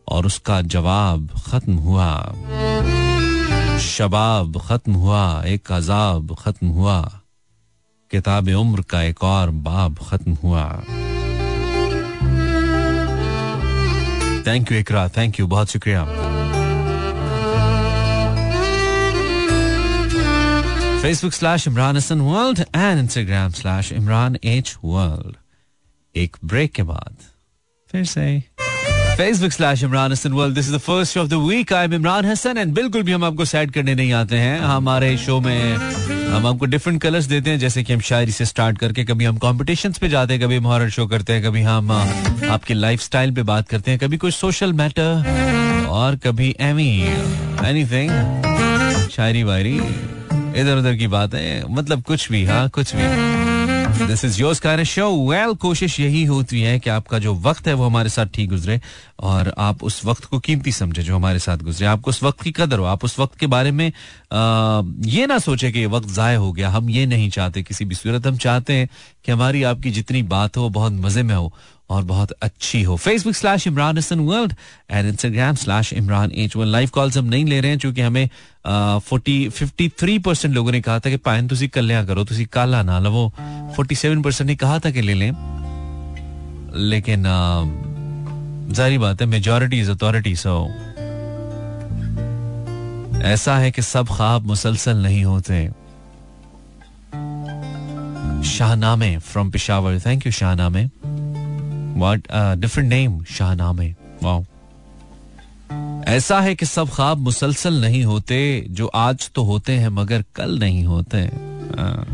और 0.09 0.27
उसका 0.27 0.63
जवाब 0.63 1.29
खत्म 1.47 1.75
हुआ। 1.75 2.35
शबाब 3.79 4.63
खत्म 4.67 4.93
हुआ, 4.93 5.43
एक 5.45 5.73
अजाब 5.73 6.37
खत्म 6.41 6.67
हुआ। 6.67 7.21
किताब 8.15 8.49
उम्र 8.57 8.83
का 8.91 9.03
एक 9.03 9.23
और 9.25 9.51
बाब 9.69 9.99
खत्म 10.09 10.33
हुआ। 10.43 10.67
Thank 14.47 14.73
you 14.73 14.79
Iqra 14.79 15.09
thank 15.17 15.41
you 15.41 15.47
बहुत 15.47 15.71
शुक्रिया। 15.71 16.05
Facebook 21.03 21.33
slash 21.33 21.67
Imran 21.69 21.97
Hasan 21.97 22.21
world 22.23 22.59
and 22.61 22.99
Instagram 22.99 23.51
slash 23.53 23.93
Imran 23.93 24.37
H 24.45 24.77
world 24.85 25.37
एक 26.15 26.37
ब्रेक 26.45 26.73
के 26.73 26.83
बाद 26.83 27.17
फिर 27.91 28.05
से। 28.05 28.27
Facebook 29.17 29.53
slash 29.53 29.83
Imran 29.85 30.13
Hasan 30.13 30.33
world 30.33 30.55
this 30.55 30.69
is 30.69 30.75
the 30.75 30.79
first 30.81 31.15
show 31.15 31.21
of 31.21 31.29
the 31.29 31.35
week 31.49 31.73
I 31.73 31.85
am 31.85 31.93
Imran 31.95 32.25
Hasan 32.25 32.59
and 32.59 32.73
बिल्कुल 32.75 33.03
भी 33.03 33.13
हम 33.13 33.25
आपको 33.25 33.45
सैड 33.45 33.71
करने 33.73 33.95
नहीं 33.95 34.13
आते 34.13 34.37
हैं। 34.37 34.59
हमारे 34.61 35.17
शो 35.17 35.39
में 35.41 35.75
हम 35.75 36.47
आपको 36.47 36.67
डिफरेंट 36.67 37.01
कलर्स 37.03 37.25
देते 37.25 37.51
हैं, 37.51 37.59
जैसे 37.59 37.83
कि 37.85 37.93
हम 37.93 38.01
शायरी 38.01 38.33
से 38.33 38.45
स्टार्ट 38.45 38.79
करके 38.79 39.05
कभी 39.05 39.25
हम 39.25 39.37
कॉम्पिटिशन 39.39 39.93
पे 40.01 40.09
जाते 40.09 40.35
हैं, 40.35 40.43
कभी 40.43 40.57
हम 40.57 40.67
हॉरर 40.67 40.91
शो 40.91 41.07
करते 41.07 41.33
हैं, 41.33 41.43
कभी 41.45 41.63
हम 41.63 41.93
आपके 41.93 42.75
लाइफ 42.75 43.01
स्टाइल 43.01 43.35
पे 43.35 43.43
बात 43.53 43.69
करते 43.69 43.91
हैं, 43.91 44.01
कभी 44.01 44.17
कुछ 44.17 44.35
सोशल 44.35 44.73
मैटर 44.73 45.87
और 45.91 46.17
कभी 46.27 46.55
एमी 46.61 46.91
एनीथिंग 47.69 49.09
शायरी 49.11 49.43
वायरी 49.43 49.77
इधर 50.61 50.77
उधर 50.79 50.95
की 50.97 51.07
बात 51.09 51.41
मतलब 51.71 52.03
कुछ 52.03 52.31
भी 52.31 52.45
हाँ 52.45 52.69
कुछ 52.69 52.95
भी। 52.97 53.44
This 53.95 54.25
is 54.25 54.41
yours 54.41 54.61
kind 54.61 54.83
show 54.83 55.31
well 55.31 55.55
कोशिश 55.55 56.01
यही 56.01 56.25
होती 56.25 56.61
है 56.63 56.79
कि 56.79 56.91
आपका 56.91 57.19
जो 57.19 57.35
वक्त 57.35 57.69
है 57.69 57.75
वो 57.75 57.87
हमारे 57.87 58.09
साथ 58.09 58.27
ठीक 58.27 58.51
गुजरे 58.51 58.81
और 59.21 59.55
आप 59.59 59.85
उस 59.85 60.05
वक्त 60.05 60.25
को 60.25 60.39
कीमती 60.39 60.73
समझे 60.73 61.03
जो 61.03 61.17
हमारे 61.17 61.39
साथ 61.39 61.59
गुजरे। 61.59 61.87
आपको 61.87 62.11
उस 62.11 62.23
वक्त 62.23 62.43
की 62.43 62.51
कदर 62.51 62.79
हो। 62.79 62.85
आप 62.85 63.05
उस 63.05 63.19
वक्त 63.19 63.39
के 63.39 63.47
बारे 63.47 63.71
में 63.71 63.93
आ, 64.33 64.83
ये 65.07 65.27
ना 65.27 65.39
सोचे 65.39 65.73
कि 65.73 65.79
ये 65.79 65.87
वक्त 65.87 66.09
जाय 66.09 66.35
हो 66.35 66.53
गया। 66.53 66.69
हम 66.69 66.91
ये 66.91 67.07
नहीं 67.07 67.31
चाहते 67.31 67.63
किसी 67.63 67.85
भी 67.85 67.95
सूरत। 67.95 68.27
हम 68.27 68.37
चाहते 68.37 68.73
हैं 68.73 68.89
कि 69.25 69.33
हमारी 69.33 69.63
आपकी 69.63 69.91
जितनी 69.91 70.23
बात 70.23 70.57
हो 70.57 70.69
बहुत 70.69 70.93
मज़े 70.93 71.23
में 71.23 71.35
हो। 71.35 71.53
और 71.91 72.03
बहुत 72.05 72.31
अच्छी 72.43 72.83
हो। 72.83 72.97
Facebook 72.97 73.35
slash 73.35 73.67
Imran 73.67 73.99
Hasan 73.99 74.21
world 74.21 74.53
and 74.91 75.09
Instagram 75.09 75.55
slash 75.55 75.93
Imran 75.93 76.31
H 76.35 76.57
one 76.57 76.67
live 76.67 76.91
calls 76.95 77.17
हम 77.19 77.25
नहीं 77.25 77.45
ले 77.45 77.61
रहे 77.61 77.71
हैं 77.71 77.79
क्योंकि 77.79 78.01
हमें 78.01 78.29
फोर्टी 79.01 79.49
फिफ्टी 79.49 79.89
थ्री 79.99 80.19
परसेंट 80.19 80.55
लोगों 80.55 80.73
ने 80.73 80.81
कहा 80.81 80.99
था 80.99 81.11
कि 81.11 81.17
पायन 81.17 81.49
तुम 81.49 81.67
कल्याण 81.75 82.07
करो 82.07 82.25
तुम 82.25 82.45
काला 82.45 82.83
ना 82.83 82.99
लवो। 82.99 83.29
फोर्टी 83.77 83.95
सेवन 83.95 84.23
परसेंट 84.23 84.49
ने 84.51 84.57
कहा 84.57 84.79
था 84.79 84.91
कि 84.91 85.03
ले 85.03 85.15
लें। 85.15 85.31
लेकिन 86.91 87.25
जारी 88.73 88.99
बात 88.99 89.21
है 89.21 89.27
मेजोरिटी 89.27 89.81
इज़ 89.81 89.91
अथॉरिटी 89.91 90.35
सो 90.37 90.57
ऐसा 93.25 93.57
है 93.57 93.71
कि 93.71 93.83
सब 93.83 94.09
ख्वाब 94.09 94.47
मुसलसल 94.47 94.97
नहीं 94.97 95.25
होते। 95.25 95.67
Shahname 98.49 99.17
from 99.19 99.51
Peshawar 99.51 99.99
thank 100.01 100.27
you 100.27 100.33
Shahname. 100.33 100.85
What 101.97 102.27
different 102.61 102.89
name 102.91 103.25
Shahname 103.25 103.95
wow 104.23 104.45
ऐसा 106.07 106.41
है 106.41 106.55
कि 106.55 106.67
सब 106.67 106.89
ख्वाब 106.89 107.19
मुसलसल 107.19 107.81
नहीं 107.81 108.05
होते, 108.05 108.67
जो 108.71 108.87
आज 108.87 109.31
तो 109.35 109.43
होते 109.43 109.73
हैं, 109.73 109.89
मगर 109.89 110.25
कल 110.35 110.59
नहीं 110.59 110.85
होते। 110.85 111.19
हाँ। 111.19 112.05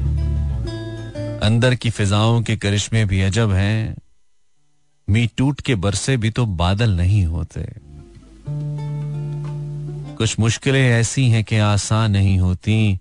अंदर 1.43 1.75
की 1.75 1.91
फिजाओं 1.91 2.43
के 2.43 2.57
करिश्मे 2.57 3.05
भी 3.05 3.21
अजब 3.21 3.53
हैं। 3.53 3.97
मी 5.11 5.29
टूट 5.37 5.61
के 5.61 5.75
बरसे 5.75 6.17
भी 6.17 6.31
तो 6.31 6.47
बादल 6.47 6.91
नहीं 6.91 7.25
होते। 7.25 7.67
कुछ 10.17 10.39
मुश्किलें 10.41 10.91
ऐसी 10.91 11.29
हैं 11.29 11.45
कि 11.45 11.59
आसान 11.59 12.11
नहीं 12.11 12.39
होती। 12.39 12.99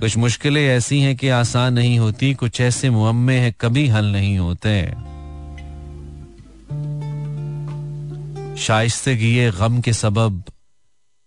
कुछ 0.00 0.16
मुश्किलें 0.16 0.66
ऐसी 0.68 1.00
हैं 1.00 1.16
कि 1.16 1.28
आसान 1.28 1.74
नहीं 1.74 1.98
होती। 1.98 2.34
कुछ 2.34 2.60
ऐसे 2.60 2.90
मुअम्मे 2.90 3.38
हैं, 3.38 3.54
कभी 3.60 3.88
हल 3.88 4.12
नहीं 4.12 4.38
होते। 4.38 4.80
शाइस्तगी 8.58 9.50
गम 9.50 9.80
के 9.80 9.92
सबब, 9.92 10.44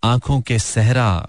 आँखों 0.03 0.41
के 0.41 0.59
सहरा। 0.59 1.27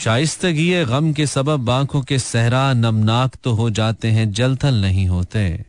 शाइस्तगी 0.00 0.84
गम 0.84 1.12
के 1.12 1.26
सबब, 1.26 1.70
आँखों 1.70 2.02
के 2.02 2.18
सहरा, 2.18 2.72
नमनाक 2.72 3.36
तो 3.44 3.52
हो 3.52 3.70
जाते 3.70 4.10
हैं, 4.10 4.32
जलथल 4.32 4.74
नहीं 4.74 5.06
होते। 5.06 5.64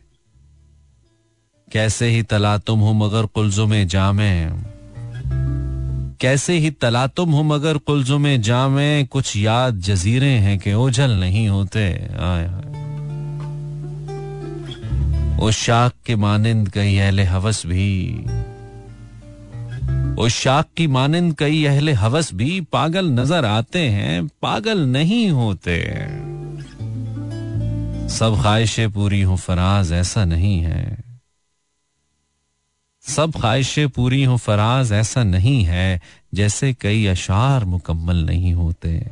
कैसे 1.72 2.08
ही 2.08 2.22
तला 2.22 2.58
तुम 2.58 2.80
हो 2.80 2.92
मगर 2.92 3.26
कुल्जो 3.26 3.66
में 3.66 3.88
जामे। 3.88 4.50
कैसे 6.20 6.58
ही 6.58 6.70
तला 6.70 7.06
तुम 7.06 7.32
हो 7.32 7.42
मगर 7.42 7.78
कुल्जो 7.78 8.18
में 8.18 8.42
जामे, 8.42 9.04
कुछ 9.04 9.36
याद 9.36 9.80
जजीरे 9.80 10.30
हैं 10.30 10.58
कि 10.58 10.72
ओझल 10.72 11.10
नहीं 11.10 11.48
होते। 11.48 12.08
ओ 15.42 15.50
शाख 15.50 15.92
के 16.06 16.16
मानिंद 16.16 16.68
कई 16.68 16.98
अहले 16.98 17.24
हवस 17.24 17.66
भी। 17.66 18.24
उस 20.18 20.32
शाख 20.32 20.66
की 20.76 20.86
मानिंद 20.86 21.34
कई 21.34 21.64
अहले 21.64 21.92
हवस 21.92 22.34
भी 22.34 22.60
पागल 22.60 23.06
नज़र 23.06 23.44
आते 23.44 23.78
हैं, 23.78 24.28
पागल 24.42 24.78
नहीं 24.78 25.30
होते। 25.30 25.78
सब 28.08 28.38
ख्वाहिशें 28.42 28.92
पूरी 28.92 29.22
हो, 29.22 29.36
फराज 29.36 29.92
ऐसा 29.92 30.24
नहीं 30.24 30.60
है। 30.60 31.04
सब 33.02 33.32
ख्वाहिशें 33.36 33.88
पूरी 33.88 34.24
हो, 34.24 34.36
फराज 34.36 34.92
ऐसा 34.92 35.24
नहीं 35.24 35.64
है, 35.64 36.00
जैसे 36.34 36.74
कई 36.74 37.06
अशार 37.06 37.64
मुकम्मल 37.64 38.16
नहीं 38.16 38.54
होते। 38.54 39.06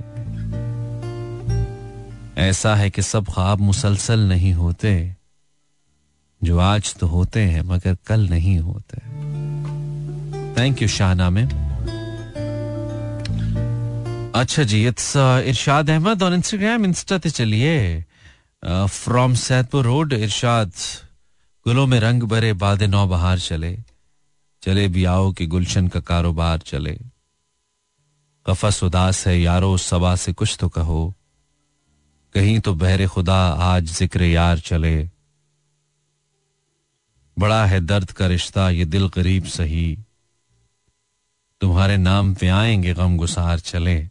ऐसा 2.42 2.74
है 2.74 2.90
कि 2.90 3.02
सब 3.02 3.26
ख्वाब 3.26 3.60
मुसलसल 3.60 4.20
नहीं 4.20 4.52
होते, 4.52 5.14
जो 6.42 6.58
आज 6.58 6.94
तो 6.94 7.06
होते 7.06 7.40
हैं, 7.40 7.62
मगर 7.62 7.96
कल 8.06 8.28
नहीं 8.28 8.58
होते। 8.58 9.24
थैंक 10.58 10.82
यू 10.82 10.88
शाहना 10.88 11.28
में 11.30 11.44
अच्छा 14.40 14.62
जी 14.70 14.86
it's 14.88 15.12
Irshad 15.50 15.90
Ahmad 15.90 16.22
on 16.22 16.34
Instagram 16.34 16.84
insta 16.84 17.18
ते 17.24 17.30
चलिए 17.30 17.74
फ्रॉम 18.62 19.34
सैदपुर 19.40 19.84
रोड 19.84 20.12
इरशाद 20.12 20.72
गुलों 21.66 21.86
में 21.86 21.98
रंग 22.00 22.22
भरे 22.30 22.52
बाद 22.62 22.82
नौ 22.94 23.06
बहार 23.06 23.38
चले 23.38 23.76
चले 24.62 24.86
भी 24.88 25.04
आओ 25.04 25.32
कि 25.38 25.46
गुलशन 25.46 25.88
का 25.88 26.00
कारोबार 26.10 26.58
चले 26.70 26.96
कफस 28.46 28.82
उदास 28.84 29.26
है 29.26 29.40
यारो 29.40 29.76
सबा 29.78 30.14
से 30.22 30.32
कुछ 30.32 30.56
तो 30.60 30.68
कहो 30.68 31.02
कहीं 32.34 32.58
तो 32.60 32.74
बहरे 32.74 33.06
खुदा 33.06 33.36
आज 33.66 33.92
ज़िक्र 33.92 34.22
यार 34.24 34.58
चले 34.68 34.96
बड़ा 37.36 37.64
है 37.66 37.80
दर्द 37.80 38.10
का 38.18 38.26
रिश्ता 38.26 38.68
ये 38.70 38.84
दिल 38.84 39.08
करीब 39.14 39.44
सही 39.52 39.86
तुम्हारे 41.60 41.96
नाम 41.96 42.34
पे 42.34 42.48
आएँगे 42.48 42.94
गम 42.94 43.16
गुसार 43.16 43.60
चले। 43.60 44.10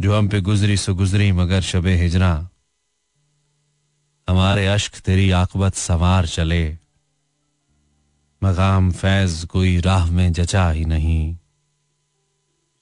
जो 0.00 0.18
हम 0.18 0.28
पे 0.28 0.40
गुजरी 0.40 0.76
सो 0.76 0.94
गुजरी, 0.94 1.32
मगर 1.32 1.60
शबे 1.60 1.94
हिजरा। 1.96 2.48
हमारे 4.28 4.66
अश्क 4.66 5.00
तेरी 5.00 5.30
आकबत 5.30 5.74
सवार 5.74 6.26
चले। 6.26 6.78
मकाम 8.44 8.92
फैज 8.92 9.44
कोई 9.44 9.80
राह 9.80 10.10
में 10.10 10.32
जचा 10.32 10.70
ही 10.70 10.84
नहीं। 10.84 11.38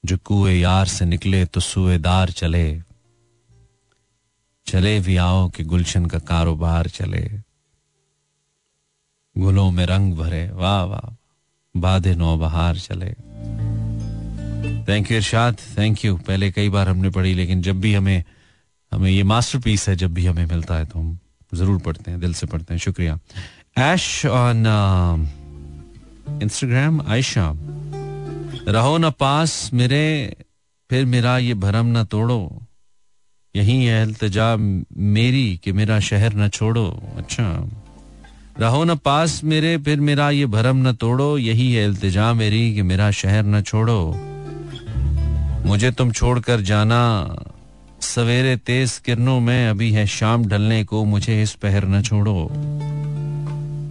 जो 0.04 0.18
कुए 0.18 0.54
यार 0.54 0.86
से 0.86 1.04
निकले 1.04 1.44
तो 1.44 1.60
सुएदार 1.60 2.30
चले। 2.30 2.82
चले 4.66 5.00
भी 5.00 5.16
आओ 5.16 5.48
कि 5.48 5.64
गुलशन 5.64 6.06
का 6.06 6.18
कारोबार 6.18 6.88
चले। 6.88 7.40
गुलों 9.38 9.70
में 9.70 9.86
रंग 9.86 10.14
भरे, 10.14 10.50
वाह 10.50 10.82
वाह। 10.82 11.19
बाधे 11.74 12.14
नौ 12.16 12.36
बहार 12.36 12.76
चले। 12.78 13.10
Thank 14.88 15.10
you 15.10 15.16
Irshad 15.16 15.56
thank 15.78 16.04
you 16.04 16.16
पहले 16.18 16.50
कई 16.52 16.68
बार 16.68 16.88
हमने 16.88 17.10
पढ़ी, 17.10 17.34
लेकिन 17.34 17.62
जब 17.62 17.80
भी 17.80 17.94
हमें 17.94 18.22
हमें 18.92 19.10
ये 19.10 19.22
मास्टरपीस 19.24 19.88
है, 19.88 19.96
जब 19.96 20.14
भी 20.14 20.26
हमें 20.26 20.46
मिलता 20.46 20.76
है 20.76 20.84
तो 20.84 20.98
हम 20.98 21.18
ज़रूर 21.52 21.78
पढ़ते 21.80 22.10
हैं, 22.10 22.20
दिल 22.20 22.34
से 22.34 22.46
पढ़ते 22.46 22.74
हैं। 22.74 22.78
शुक्रिया। 22.80 23.18
ऐश 23.78 24.26
ऑन 24.26 24.66
इंस्टाग्राम 26.42 27.00
आयशा 27.02 27.52
रहो 28.68 28.96
ना 28.98 29.10
पास 29.10 29.70
मेरे, 29.72 30.36
फिर 30.90 31.04
मेरा 31.06 31.36
ये 31.38 31.54
भरम 31.56 31.86
ना 31.86 32.04
तोड़ो। 32.04 32.66
यही 33.54 33.84
है 33.84 34.02
अल्तजा 34.02 34.56
मेरी 34.56 35.56
कि 35.64 35.72
मेरा 35.72 35.98
शहर 36.00 36.34
ना 36.34 36.48
छोड़ो। 36.48 36.86
अच्छा। 37.16 37.44
रहो 38.60 38.84
न 38.84 38.94
पास 38.94 39.44
मेरे, 39.44 39.78
फिर 39.78 40.00
मेरा 40.00 40.30
ये 40.30 40.46
भरम 40.46 40.88
न 40.88 40.92
तोड़ो। 40.92 41.38
यही 41.38 41.72
है 41.72 41.84
इल्तिजा 41.84 42.32
मेरी 42.32 42.74
कि 42.74 42.82
मेरा 42.82 43.10
शहर 43.10 43.44
न 43.44 43.62
छोड़ो। 43.62 44.14
मुझे 45.66 45.90
तुम 45.90 46.10
छोड़कर 46.10 46.60
जाना। 46.60 47.36
सवेरे 48.00 48.56
तेज 48.56 48.98
किरणों 48.98 49.40
में 49.40 49.68
अभी 49.68 49.92
है 49.92 50.06
शाम 50.06 50.44
ढलने 50.44 50.84
को। 50.84 51.04
मुझे 51.04 51.42
इस 51.42 51.54
पहर 51.54 51.84
न 51.84 52.02
छोड़ो। 52.02 52.48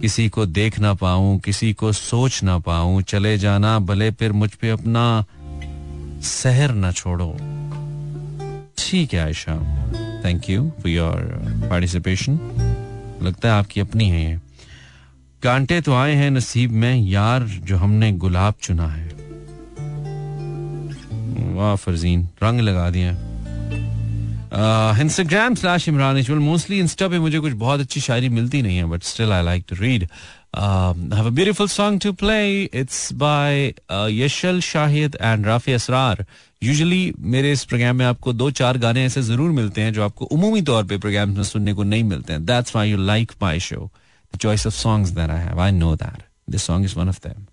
किसी 0.00 0.28
को 0.28 0.46
देख 0.46 0.78
ना 0.78 0.94
पाऊँ, 0.94 1.38
किसी 1.38 1.72
को 1.72 1.92
सोच 1.92 2.42
ना 2.42 2.58
पाऊँ। 2.58 3.02
चले 3.02 3.38
जाना, 3.38 3.78
भले 3.78 4.10
फिर 4.10 4.32
मुझ 4.32 4.54
पे 4.54 4.70
अपना 4.70 5.24
सहर 6.22 6.74
न 6.74 6.92
छोड़ो। 6.92 7.32
ठीक 8.78 9.14
है, 9.14 9.20
Ayesha. 9.20 9.56
Thank 10.24 10.50
you 10.50 10.62
for 10.62 10.88
your 10.88 11.42
participation 11.70 12.32
लगता 13.22 13.48
है 13.48 13.54
आपकी 13.54 13.80
अपनी 13.80 14.10
है 14.10 14.30
ये। 14.30 14.49
कांटे 15.42 15.80
तो 15.80 15.94
आए 15.94 16.14
हैं 16.14 16.30
नसीब 16.30 16.70
में, 16.72 16.94
यार 17.08 17.44
जो 17.64 17.76
हमने 17.76 18.12
गुलाब 18.14 18.54
चुना 18.62 18.88
है। 18.88 19.08
वाह 21.56 21.74
फरजीन, 21.76 22.28
रंग 22.42 22.60
लगा 22.60 22.88
दिया 22.90 23.16
Instagram 25.00 25.54
slash 25.54 25.88
Imran 25.88 26.16
equal 26.18 26.38
mostly 26.38 26.78
Insta 26.80 27.08
पे 27.08 27.18
मुझे 27.18 27.38
कुछ 27.40 27.52
बहुत 27.54 27.80
अच्छी 27.80 28.00
शायरी 28.00 28.28
मिलती 28.28 28.62
नहीं 28.62 28.76
है 28.76 28.84
but 28.90 29.02
still 29.02 29.32
I 29.32 29.44
like 29.44 29.64
to 29.68 29.76
read 29.80 30.02
have 30.02 31.26
a 31.26 31.30
beautiful 31.30 31.68
song 31.68 32.00
to 32.00 32.12
play 32.22 32.62
it's 32.64 33.12
by 33.14 33.72
Yashal 34.12 34.60
Shahid 34.60 35.16
and 35.20 35.46
Rafi 35.46 35.72
Asrar 35.72 36.24
usually 36.62 37.12
मेरे 37.20 37.52
इस 37.52 37.64
प्रोग्राम 37.64 37.96
में 37.96 38.04
आपको 38.06 38.32
दो 38.32 38.50
चार 38.60 38.78
गाने 38.78 39.04
ऐसे 39.04 39.22
ज़रूर 39.22 39.50
मिलते 39.52 39.80
हैं 39.80 39.92
जो 39.92 40.04
आपको 40.04 40.24
उमूमी 40.26 40.62
तौर 40.62 40.84
पे 40.84 40.98
प्रोग्राम 40.98 41.36
में 41.36 41.42
सुनने 41.44 41.74
को 41.74 41.82
नहीं 41.84 42.04
मिलते 42.04 42.32
हैं। 42.32 42.44
That's 42.46 42.74
why 42.76 42.90
you 42.90 42.96
like 42.96 43.32
my 43.42 43.60
show 43.60 43.90
the 44.34 44.38
choice 44.38 44.66
of 44.66 44.74
songs 44.74 45.10
that 45.10 45.30
I 45.30 45.40
have 45.40 45.60
I 45.60 45.72
know 45.72 45.94
that 45.96 46.22
this 46.50 46.62
song 46.62 46.84
is 46.84 46.98
one 46.98 47.08
of 47.08 47.18
them 47.28 47.46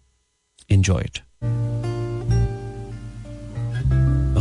enjoy 0.72 1.04
it 1.04 1.20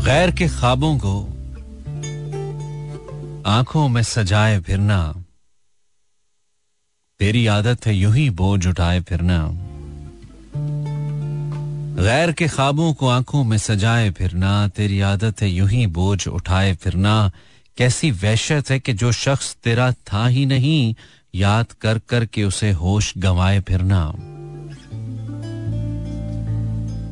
गैर 0.04 0.30
के 0.30 0.48
ख्वाबों 0.48 0.98
को 0.98 1.14
आँखों 3.46 3.88
में 3.88 4.02
सजाए 4.02 4.60
फिरना। 4.60 5.24
तेरी 7.18 7.46
आदत 7.46 7.86
है 7.86 7.94
यूँ 7.94 8.14
ही 8.14 8.30
बोझ 8.30 8.66
उठाए 8.66 9.00
फिरना। 9.00 9.38
गैर 12.02 12.32
के 12.32 12.48
ख्वाबों 12.48 12.94
को 12.94 13.08
आँखों 13.08 13.44
में 13.44 13.58
सजाए 13.58 14.10
फिरना। 14.10 14.68
तेरी 14.68 15.00
आदत 15.00 15.42
है 15.42 15.48
यूँ 15.48 15.68
ही 15.68 15.86
बोझ 15.86 16.28
उठाए 16.28 16.74
फिरना। 16.74 17.30
कैसी 17.76 18.10
वहशत 18.10 18.70
है 18.70 18.80
कि 18.80 18.92
जो 18.92 19.12
शख्स 19.12 19.56
तेरा 19.64 19.92
था 19.92 20.26
ही 20.26 20.46
नहीं 20.46 20.94
याद 21.36 21.66
कर 21.80 21.98
कर 21.98 22.24
के 22.24 22.44
उसे 22.44 22.72
होश 22.72 23.14
गंवाए 23.18 23.60
फिरना 23.60 24.12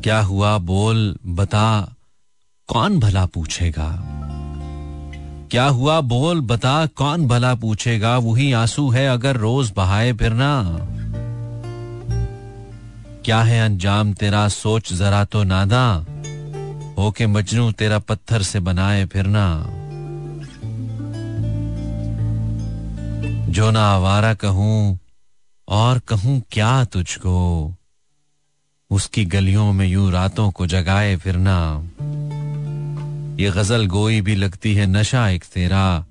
क्या 0.03 0.19
हुआ 0.19 0.57
बोल, 0.57 1.17
बता, 1.25 1.95
कौन 2.67 2.99
भला 2.99 3.25
पूछेगा? 3.25 4.01
क्या 5.51 5.65
हुआ 5.65 6.01
बोल, 6.01 6.41
बता, 6.41 6.85
कौन 6.85 7.27
भला 7.27 7.55
पूछेगा? 7.55 8.17
वही 8.17 8.51
आँसू 8.51 8.89
है 8.89 9.07
अगर 9.07 9.37
रोज 9.37 9.73
बहाए 9.75 10.13
फिरना 10.13 10.77
क्या 13.25 13.41
है 13.41 13.65
अंजाम 13.65 14.13
तेरा? 14.13 14.47
सोच 14.47 14.93
जरा 14.93 15.25
तो 15.25 15.43
नादा। 15.43 16.05
हो 16.97 17.11
के 17.11 17.27
मजनू 17.27 17.71
तेरा 17.71 17.99
पत्थर 17.99 18.41
से 18.41 18.59
बनाए 18.59 19.05
फिरना 19.05 19.45
जो 23.55 23.71
ना 23.71 23.81
आवारा 23.87 24.33
कहूँ, 24.33 24.99
और 25.69 25.99
कहूँ 25.99 26.41
क्या 26.51 26.83
तुझको? 26.83 27.73
उसकी 28.91 29.25
गलियों 29.25 29.73
में 29.73 29.87
यूँ 29.87 30.11
रातों 30.11 30.51
को 30.51 30.67
जगाए 30.67 31.15
फिरना 31.15 31.83
ये 33.39 33.51
गज़ल 33.51 33.85
गोई 33.87 34.21
भी 34.21 34.35
लगती 34.35 34.73
है 34.73 34.85
नशा 34.85 35.29
एक 35.29 35.43
तेरा, 35.43 36.05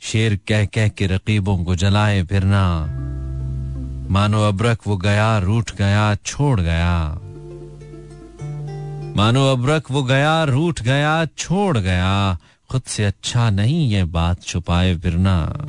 शेर 0.00 0.36
कह 0.36 0.64
कह 0.64 0.88
के 0.88 1.06
रकीबों 1.06 1.64
को 1.64 1.76
जलाए 1.76 2.22
फिरना 2.22 2.84
मानो 4.10 4.42
अबरक 4.42 4.78
वो 4.86 4.96
गया, 4.96 5.38
रूठ 5.38 5.74
गया, 5.74 6.14
छोड़ 6.14 6.60
गया। 6.60 7.18
मानो 9.16 9.52
अबरक 9.52 9.90
वो 9.90 10.02
गया, 10.02 10.44
रूठ 10.44 10.82
गया, 10.82 11.26
छोड़ 11.26 11.78
गया। 11.78 12.38
खुद 12.70 12.82
से 12.82 13.04
अच्छा 13.04 13.50
नहीं 13.50 13.88
ये 13.88 14.04
बात 14.04 14.42
छुपाए 14.42 14.96
फिरना 14.96 15.66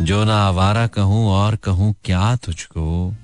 जो 0.00 0.24
ना 0.24 0.36
आवारा 0.44 0.86
कहूँ 0.86 1.26
और 1.28 1.56
कहूँ 1.56 1.94
क्या 2.04 2.36
तुझको? 2.36 3.14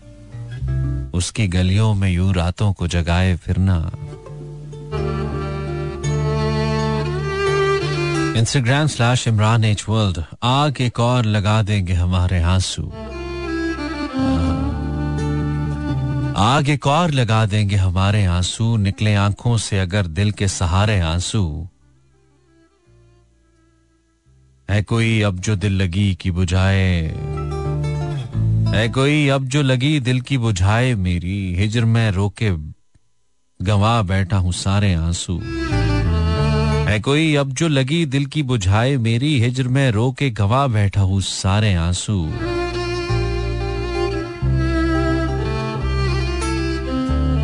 उसकी 1.14 1.48
गलियों 1.48 1.94
में 1.94 2.10
यूँ 2.10 2.32
रातों 2.34 2.72
को 2.72 2.86
जगाए 2.86 3.36
फिरना। 3.36 3.90
Instagram 8.38 8.86
slash 8.86 9.28
Imran 9.28 9.64
H 9.64 9.84
world 9.88 10.22
आग 10.42 10.80
एक 10.80 11.00
और 11.00 11.24
लगा 11.24 11.62
देंगे 11.62 11.92
हमारे 11.92 12.42
आँसू। 12.42 12.82
आग 16.36 16.68
एक 16.68 16.86
और 16.86 17.10
लगा 17.10 17.46
देंगे 17.46 17.76
हमारे 17.76 18.24
आँसू, 18.24 18.76
निकले 18.76 19.14
आँखों 19.14 19.56
से 19.56 19.78
अगर 19.78 20.06
दिल 20.06 20.30
के 20.30 20.48
सहारे 20.48 21.00
आँसू। 21.00 21.68
है 24.68 24.82
कोई 24.82 25.20
अब 25.22 25.38
जो 25.38 25.54
दिल 25.56 25.72
लगी 25.72 26.14
की 26.14 26.30
बुझाए, 26.30 27.14
है 28.74 28.88
कोई 28.88 29.28
अब 29.28 29.44
जो 29.44 29.62
लगी 29.62 30.00
दिल 30.00 30.20
की 30.20 30.38
बुझाए 30.38 30.94
मेरी। 30.94 31.54
हिजर 31.54 31.84
में 31.84 32.10
रोके 32.10 32.50
गवा 33.60 34.02
बैठा 34.02 34.36
हूँ 34.36 34.52
सारे 34.52 34.92
आँसू। 34.94 35.40
है 36.88 36.98
कोई 37.00 37.34
अब 37.34 37.52
जो 37.52 37.68
लगी 37.68 38.04
दिल 38.06 38.26
की 38.26 38.42
बुझाए 38.42 38.96
मेरी। 38.96 39.40
हिजर 39.40 39.68
में 39.68 39.90
रो 39.90 40.10
के 40.12 40.30
गवा 40.30 40.66
बैठा 40.66 41.00
हूँ 41.00 41.20
सारे 41.20 41.74
आँसू। 41.74 42.22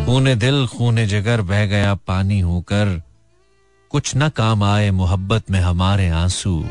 खूने 0.05 0.35
दिल 0.35 0.65
खूने 0.67 1.05
जगर 1.07 1.41
बह 1.41 1.65
गया 1.65 1.93
पानी 1.95 2.39
होकर। 2.39 3.01
कुछ 3.91 4.13
न 4.17 4.29
काम 4.29 4.63
आए 4.63 4.91
मोहब्बत 4.91 5.51
में 5.51 5.59
हमारे 5.59 6.09
आँसू। 6.09 6.65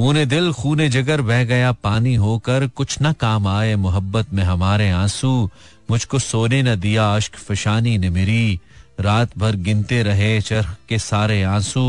खूने 0.00 0.24
दिल 0.26 0.52
खूने 0.52 0.88
जगर 0.88 1.20
बह 1.20 1.42
गया 1.44 1.72
पानी 1.72 2.14
होकर, 2.14 2.66
कुछ 2.66 2.96
न 3.02 3.12
काम 3.12 3.46
आए 3.46 3.74
मोहब्बत 3.76 4.32
में 4.32 4.42
हमारे 4.44 4.90
आँसू, 4.90 5.50
मुझको 5.90 6.18
सोने 6.18 6.62
न 6.62 6.74
दिया 6.80 7.08
अश्क 7.16 7.36
फशानी 7.36 7.98
ने 7.98 8.10
मेरी, 8.10 8.60
रात 9.00 9.36
भर 9.38 9.56
गिनते 9.56 10.02
रहे 10.02 10.40
चरख 10.40 10.76
के 10.88 10.98
सारे 10.98 11.42
आँसू। 11.42 11.84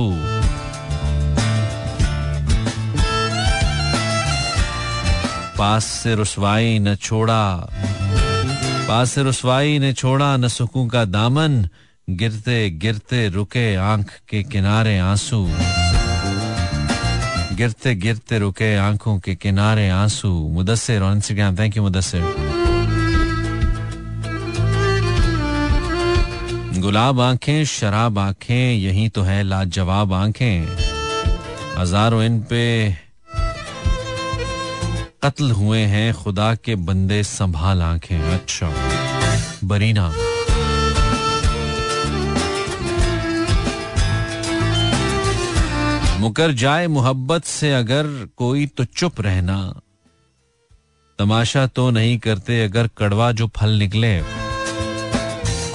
पास 5.57 5.85
से 5.85 6.15
रुसवाई 6.15 6.79
न 6.79 6.95
छोड़ा, 6.95 7.69
पास 8.87 9.11
से 9.11 9.23
रुसवाई 9.23 9.79
ने 9.79 9.93
छोड़ा 9.93 10.35
न 10.37 10.47
सुकून 10.47 10.89
का 10.89 11.05
दामन, 11.05 11.67
गिरते 12.09 12.69
गिरते 12.69 13.27
रुके 13.29 13.75
आँख 13.75 14.11
के 14.29 14.43
किनारे 14.43 14.97
आँसू। 14.99 15.47
गिरते 17.61 17.93
गिरते 18.03 18.37
रुके 18.39 18.75
आँखों 18.89 19.17
के 19.25 19.35
किनारे 19.37 19.87
आँसू 19.89 20.29
Mudassir 20.57 21.01
on 21.03 21.15
Instagram 21.15 21.57
thank 21.57 21.75
you 21.77 21.83
Mudassir 21.83 22.21
गुलाब 26.81 27.19
आँखें 27.21 27.63
शराब 27.73 28.17
आँखें 28.19 28.73
यही 28.73 29.07
तो 29.15 29.21
है 29.21 29.41
लाजवाब 29.43 30.13
आँखें 30.13 30.65
हज़ारों 31.77 32.23
इन 32.23 32.39
पे 32.49 32.65
कत्ल 35.23 35.51
हुए 35.61 35.79
हैं 35.93 36.13
खुदा 36.23 36.53
के 36.65 36.75
बंदे 36.89 37.23
संभाल 37.23 37.81
आँखें 37.81 38.19
अच्छा 38.19 38.73
बरीना 39.67 40.11
मुकर 46.21 46.51
जाए 46.51 46.87
मोहब्बत 46.87 47.43
से 47.43 47.73
अगर 47.73 48.27
कोई 48.37 48.65
तो 48.65 48.83
चुप 48.85 49.21
रहना। 49.21 49.81
तमाशा 51.19 51.67
तो 51.67 51.89
नहीं 51.91 52.19
करते 52.19 52.63
अगर 52.63 52.89
कड़वा 52.97 53.31
जो 53.31 53.47
फल 53.47 53.69
निकले। 53.69 54.21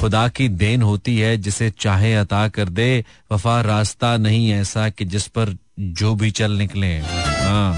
खुदा 0.00 0.28
की 0.28 0.48
देन 0.48 0.82
होती 0.82 1.18
है 1.18 1.36
जिसे 1.36 1.70
चाहे 1.70 2.14
अता 2.14 2.48
कर 2.48 2.68
दे। 2.68 3.04
वफा 3.32 3.60
रास्ता 3.60 4.16
नहीं 4.16 4.52
ऐसा 4.52 4.88
कि 4.88 5.04
जिस 5.04 5.26
पर 5.26 5.56
जो 5.80 6.14
भी 6.14 6.30
चल 6.30 6.52
निकले। 6.52 6.98
हाँ। 6.98 7.76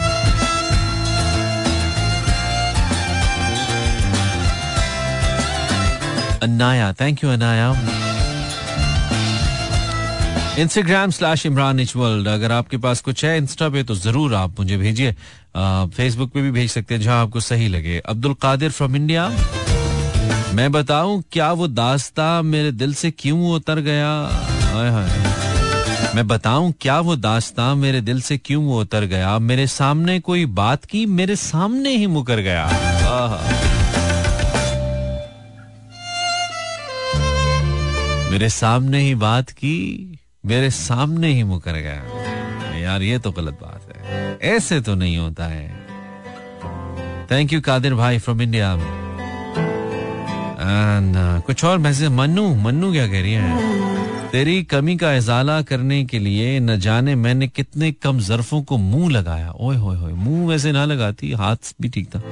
Anaya 6.42 6.92
thank 6.92 7.24
you 7.24 7.30
Anaya 7.30 7.97
Instagram 10.58 11.10
slash 11.10 11.44
Imran 11.46 11.80
H 11.80 11.94
world 11.96 12.28
अगर 12.28 12.52
आपके 12.52 12.76
पास 12.76 13.00
कुछ 13.00 13.24
है 13.24 13.36
इंस्टा 13.38 13.68
पे 13.68 13.82
तो 13.82 13.94
ज़रूर 13.94 14.34
आप 14.34 14.58
मुझे 14.60 14.76
भेजिए। 14.76 15.12
फेसबुक 15.96 16.30
पे 16.32 16.42
भी 16.42 16.50
भेज 16.50 16.70
सकते 16.70 16.94
हैं, 16.94 17.00
जहाँ 17.02 17.20
आपको 17.22 17.40
सही 17.40 17.68
लगे। 17.68 17.98
अब्दुल 18.06 18.34
कादिर 18.34 18.70
फ्रॉम 18.70 18.96
इंडिया 18.96 19.28
मैं 20.54 20.70
बताऊँ, 20.72 21.22
क्या 21.32 21.50
वो 21.52 21.66
दास्ता 21.68 22.30
मेरे 22.42 22.72
दिल 22.72 22.94
से 22.94 23.10
क्यों 23.10 23.54
उतर 23.54 23.80
गया? 23.80 24.10
हाय 24.72 24.90
हाय। 24.90 26.14
मैं 26.14 26.26
बताऊँ, 26.28 26.72
क्या 26.80 26.98
वो 27.00 27.16
दास्ता 27.16 27.74
मेरे 27.76 28.00
दिल 28.00 28.20
से 28.20 28.38
क्यों 28.38 28.78
उतर 28.78 29.04
गया? 29.06 29.38
मेरे 29.40 29.66
सामने 29.68 30.18
कोई 30.20 30.46
बात 30.58 30.84
की, 30.84 31.06
मेरे 31.06 31.36
सामने 31.38 31.96
ही 31.96 32.06
मुकर 32.08 32.40
गया। 32.40 32.66
मेरे 38.30 38.48
सामने 38.50 39.00
ही 39.00 39.14
बात 39.16 39.50
की 39.50 40.17
मेरे 40.48 40.70
सामने 40.70 41.28
ही 41.28 41.42
मुकर 41.42 41.72
गया। 41.72 42.78
यार, 42.78 43.02
ये 43.02 43.18
तो 43.18 43.30
गलत 43.32 43.58
बात 43.62 43.96
है। 43.96 44.38
ऐसे 44.42 44.80
तो 44.80 44.94
नहीं 44.94 45.16
होता 45.18 45.44
है। 45.44 45.66
थैंक 47.30 47.52
यू 47.52 47.60
कादिर 47.60 47.94
भाई 47.94 48.18
फ्रॉम 48.18 48.42
इंडिया 48.42 48.76
कुछ 51.46 51.64
और 51.64 51.78
मैसेज? 51.78 52.08
मन्नू 52.08 52.54
मन्नू 52.54 52.92
क्या 52.92 53.06
कह 53.06 53.20
रही 53.22 53.32
है? 53.32 54.30
तेरी 54.30 54.62
कमी 54.62 54.96
का 54.96 55.12
इजाला 55.14 55.60
करने 55.62 56.04
के 56.04 56.18
लिए 56.18 56.58
न 56.60 56.76
जाने 56.76 57.14
मैंने 57.14 57.48
कितने 57.48 57.92
कम 57.92 58.18
जरफों 58.18 58.62
को 58.62 58.76
मुँह 58.76 59.10
लगाया। 59.10 59.50
ओए 59.50 59.76
होए 59.76 59.96
होए, 59.96 60.12
मुँह 60.12 60.48
वैसे 60.48 60.72
ना 60.72 60.84
लगाती, 60.84 61.32
हाथ 61.32 61.72
भी 61.80 61.88
ठीक 61.88 62.08
था। 62.08 62.22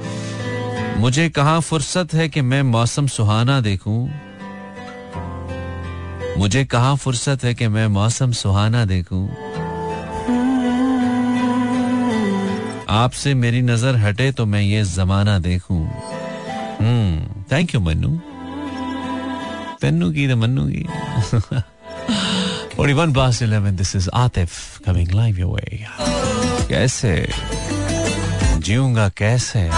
मुझे 0.97 1.29
कहा 1.29 1.59
फुर्सत 1.59 2.13
है 2.13 2.29
कि 2.29 2.41
मैं 2.41 2.61
मौसम 2.63 3.07
सुहाना 3.07 3.59
देखूँ? 3.61 4.09
मुझे 6.37 6.65
कहा 6.65 6.95
फुर्सत 6.95 7.43
है 7.43 7.53
कि 7.53 7.67
मैं 7.67 7.87
मौसम 7.87 8.31
सुहाना 8.31 8.85
देखूँ? 8.85 9.29
आपसे 12.89 13.33
मेरी 13.33 13.61
नज़र 13.61 13.95
हटे 13.95 14.31
तो 14.31 14.45
मैं 14.45 14.61
ये 14.61 14.83
जमाना 14.83 15.39
देखूँ। 15.39 15.87
Hmm 16.81 17.43
thank 17.51 17.75
you 17.75 17.81
Mannu. 17.81 18.09
पेन्नू 19.81 20.11
की 20.11 20.27
तो 20.27 20.35
मन्नू 20.35 20.67
की 20.67 20.85
41 22.77 23.13
past 23.13 23.41
11 23.41 23.77
this 23.77 23.95
is 23.95 24.07
Atif 24.15 24.51
coming 24.87 25.09
live 25.09 25.37
your 25.41 25.51
way 25.55 25.79
कैसे? 26.69 27.27
जीऊँगा 28.57 29.09
कैसे? 29.09 29.69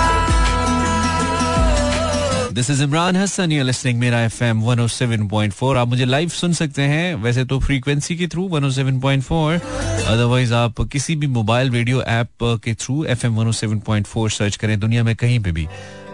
This 2.54 2.70
is 2.70 2.82
Imran 2.84 3.16
Hasan 3.16 3.52
you 3.52 3.64
listening 3.64 4.00
मेरा 4.00 4.22
एफएम 4.24 4.62
107.4 4.66 5.78
आप 5.78 5.88
मुझे 5.88 6.06
लाइव 6.06 6.30
सुन 6.30 6.54
सकते 6.54 6.82
हैं, 6.82 7.16
वैसे 7.16 7.44
तो 7.46 7.60
फ्रीक्वेंसी 7.60 8.16
के 8.18 8.28
थ्रू 8.28 8.48
107.4 8.50 9.60
अदरवाइज़ 10.08 10.54
आप 10.54 10.82
किसी 10.92 11.16
भी 11.16 11.28
मोबाइल 11.28 11.72
रेडियो 11.72 12.02
ऐप 12.04 12.44
के 12.64 12.74
थ्रू 12.76 13.04
एफएम 13.06 13.36
107.4 13.36 14.30
सर्च 14.30 14.56
करें 14.56 14.80
दुनिया 14.80 15.04
में 15.04 15.16
कहीं 15.16 15.40
पे 15.40 15.52
भी, 15.52 15.68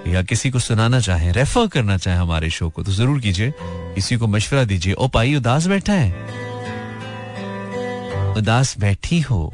या 0.08 0.22
किसी 0.24 0.50
को 0.52 0.60
सुनाना 0.60 1.00
चाहें 1.00 1.32
रेफर 1.34 1.68
करना 1.68 1.98
चाहें 1.98 2.18
हमारे 2.18 2.50
शो 2.50 2.70
को 2.70 2.84
तो 2.84 2.92
ज़रूर 2.92 3.20
कीजिए। 3.20 3.54
किसी 3.96 4.16
को 4.18 4.28
मशवरा 4.28 4.64
दीजिए, 4.64 4.94
ओ 4.94 5.08
पाई 5.08 5.36
उदास 5.36 5.68
बैठा 5.68 5.94
है। 5.94 6.12
उदास 8.38 8.76
बैठी 8.80 9.20
हो 9.22 9.54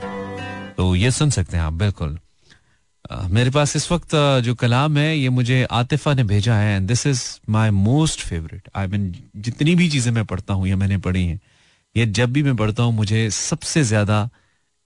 तो 0.78 0.96
ये 0.96 1.12
सुन 1.12 1.30
सकते 1.30 1.58
हैं 1.58 1.64
आप, 1.64 1.74
बिल्कुल। 1.76 2.18
मेरे 3.06 3.50
पास 3.50 3.76
इस 3.76 3.92
वक्त 3.92 4.16
जो 4.44 4.54
कलाम 4.56 4.98
है, 4.98 5.18
ये 5.18 5.30
मुझे 5.30 5.64
आतिफा 5.72 6.14
ने 6.14 6.24
भेजा 6.24 6.56
है 6.56 6.76
and 6.76 6.88
this 6.88 7.06
is 7.08 7.24
my 7.50 7.72
most 7.72 8.20
favourite 8.22 8.70
I 8.76 8.88
mean 8.88 9.14
जितनी 9.38 9.76
भी 9.76 9.90
चीज़ें 9.90 10.12
मैं 10.12 10.26
पढ़ता 10.26 10.54
हूँ, 10.54 10.68
या 10.68 10.76
मैंने 10.76 10.98
पढ़ी 11.00 11.26
हैं, 11.26 11.40
ये 11.96 12.06
जब 12.06 12.32
भी 12.34 12.44
मैं 12.44 12.56
पढ़ता 12.56 12.84
हूँ, 12.84 12.94
मुझे 12.96 13.30
सबसे 13.32 13.84
ज़्यादा 13.84 14.30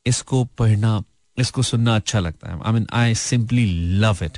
इसको 0.06 0.43
पढ़ना, 0.58 1.01
इसको 1.38 1.63
सुनना 1.63 1.95
अच्छा 1.95 2.19
लगता 2.19 2.49
है। 2.49 2.60
I 2.62 2.73
mean 2.73 2.88
I 2.93 3.15
simply 3.15 3.65
love 3.99 4.23
it 4.23 4.38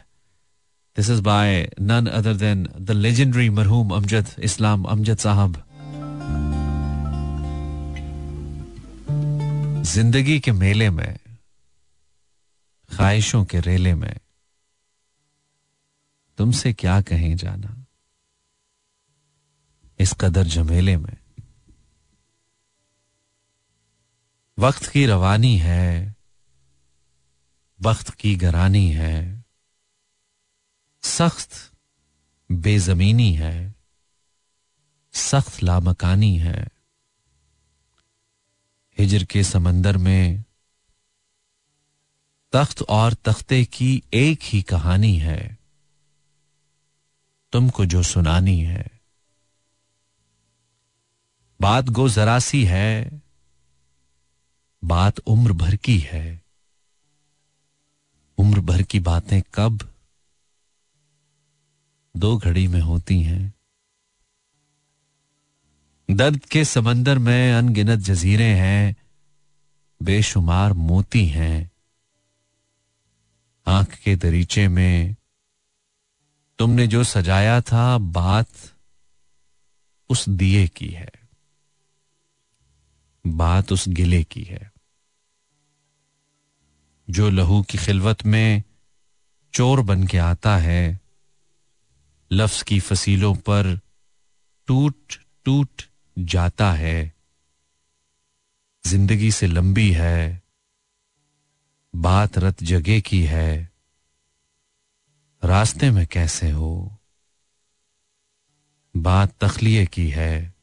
this 0.96 1.10
is 1.10 1.22
by 1.22 1.70
none 1.82 2.08
other 2.08 2.34
than 2.36 2.68
the 2.80 2.92
legendary 2.92 3.50
मरहूम 3.52 3.94
अमजद 3.96 4.36
इस्लाम 4.44 4.84
अमजद 4.86 5.18
साहब 5.20 5.64
ज़िंदगी 9.88 10.40
के 10.40 10.52
मेले 10.52 10.90
में 10.90 11.18
ख्वाहिशों 12.90 13.46
के 13.46 13.60
रेले 13.60 13.96
में 13.96 14.20
तुमसे 16.38 16.74
क्या 16.74 17.02
कहें 17.02 17.38
जाना? 17.38 17.86
इस 20.00 20.14
कदर 20.14 20.44
जमेले 20.44 20.98
में। 20.98 21.18
वक्त 24.60 24.86
की 24.86 25.06
रवानी 25.06 25.58
है, 25.58 26.16
वक्त 27.82 28.10
की 28.10 28.36
गरानी 28.36 28.92
है, 28.92 29.46
सख्त 31.02 31.74
बेजमीनी 32.52 33.34
है, 33.34 33.76
सख्त 35.14 35.64
लामकानी 35.64 36.38
है। 36.38 36.68
हिजर 39.00 39.24
के 39.24 39.44
समंदर 39.44 39.98
में 39.98 40.44
तख्त 42.52 42.82
और 42.82 43.14
तख्ते 43.14 43.66
की 43.66 44.04
एक 44.14 44.40
ही 44.44 44.62
कहानी 44.62 45.18
है। 45.18 45.58
तुमको 47.52 47.86
जो 47.86 48.04
सुनानी 48.04 48.60
है। 48.60 49.02
बात 51.62 51.86
गो 51.86 52.10
जरा 52.10 52.40
सी 52.40 52.66
है। 52.66 53.22
बात 54.84 55.20
उम्र 55.20 55.54
भर 55.54 55.76
की 55.76 56.00
है। 56.00 56.42
उम्र 58.38 58.60
भर 58.60 58.82
की 58.82 59.00
बातें 59.00 59.42
कब? 59.54 59.94
दो 62.18 62.38
घड़ी 62.38 62.68
में 62.68 62.82
होती 62.82 63.22
हैं। 63.22 63.54
दर्द 66.12 66.46
के 66.46 66.66
समंदर 66.66 67.18
में 67.18 67.54
अनगिनत 67.54 68.00
जजीरे 68.00 68.54
हैं। 68.54 68.96
बेशुमार 70.04 70.74
मोती 70.74 71.26
हैं। 71.26 71.72
आँख 73.68 73.94
के 73.94 74.16
दरीचे 74.16 74.68
में, 74.68 75.16
तुमने 76.60 76.88
जो 76.88 77.04
सजाया 77.04 77.62
था, 77.62 77.98
बात 77.98 78.48
उस 80.10 80.30
दिए 80.30 80.68
की 80.68 80.88
है। 80.88 81.12
बात 83.28 83.72
उस 83.72 83.90
गिले 83.90 84.24
की 84.24 84.44
है। 84.44 84.72
जो 87.10 87.30
लहू 87.30 87.64
की 87.64 87.78
खिलवत 87.78 88.26
में 88.26 88.64
चोर 89.54 89.82
बन 89.82 90.08
के 90.08 90.18
आता 90.18 90.58
है, 90.58 91.00
लफ्ज 92.32 92.62
की 92.62 92.80
फसीलों 92.80 93.36
पर 93.36 93.80
टूट 94.68 94.96
टूट 95.46 95.82
जाता 96.20 96.74
है, 96.74 97.14
ज़िंदगी 98.88 99.32
से 99.32 99.48
लंबी 99.48 99.92
है 99.92 100.47
बात 101.98 102.38
रत 102.38 102.64
जगह 102.64 103.00
की 103.00 103.24
है। 103.24 103.72
रास्ते 105.44 105.92
में 105.92 106.08
कैसे 106.08 106.50
हो? 106.50 106.98
बात 108.98 109.44
तखलिए 109.44 109.86
की 109.86 110.10
है। 110.10 110.56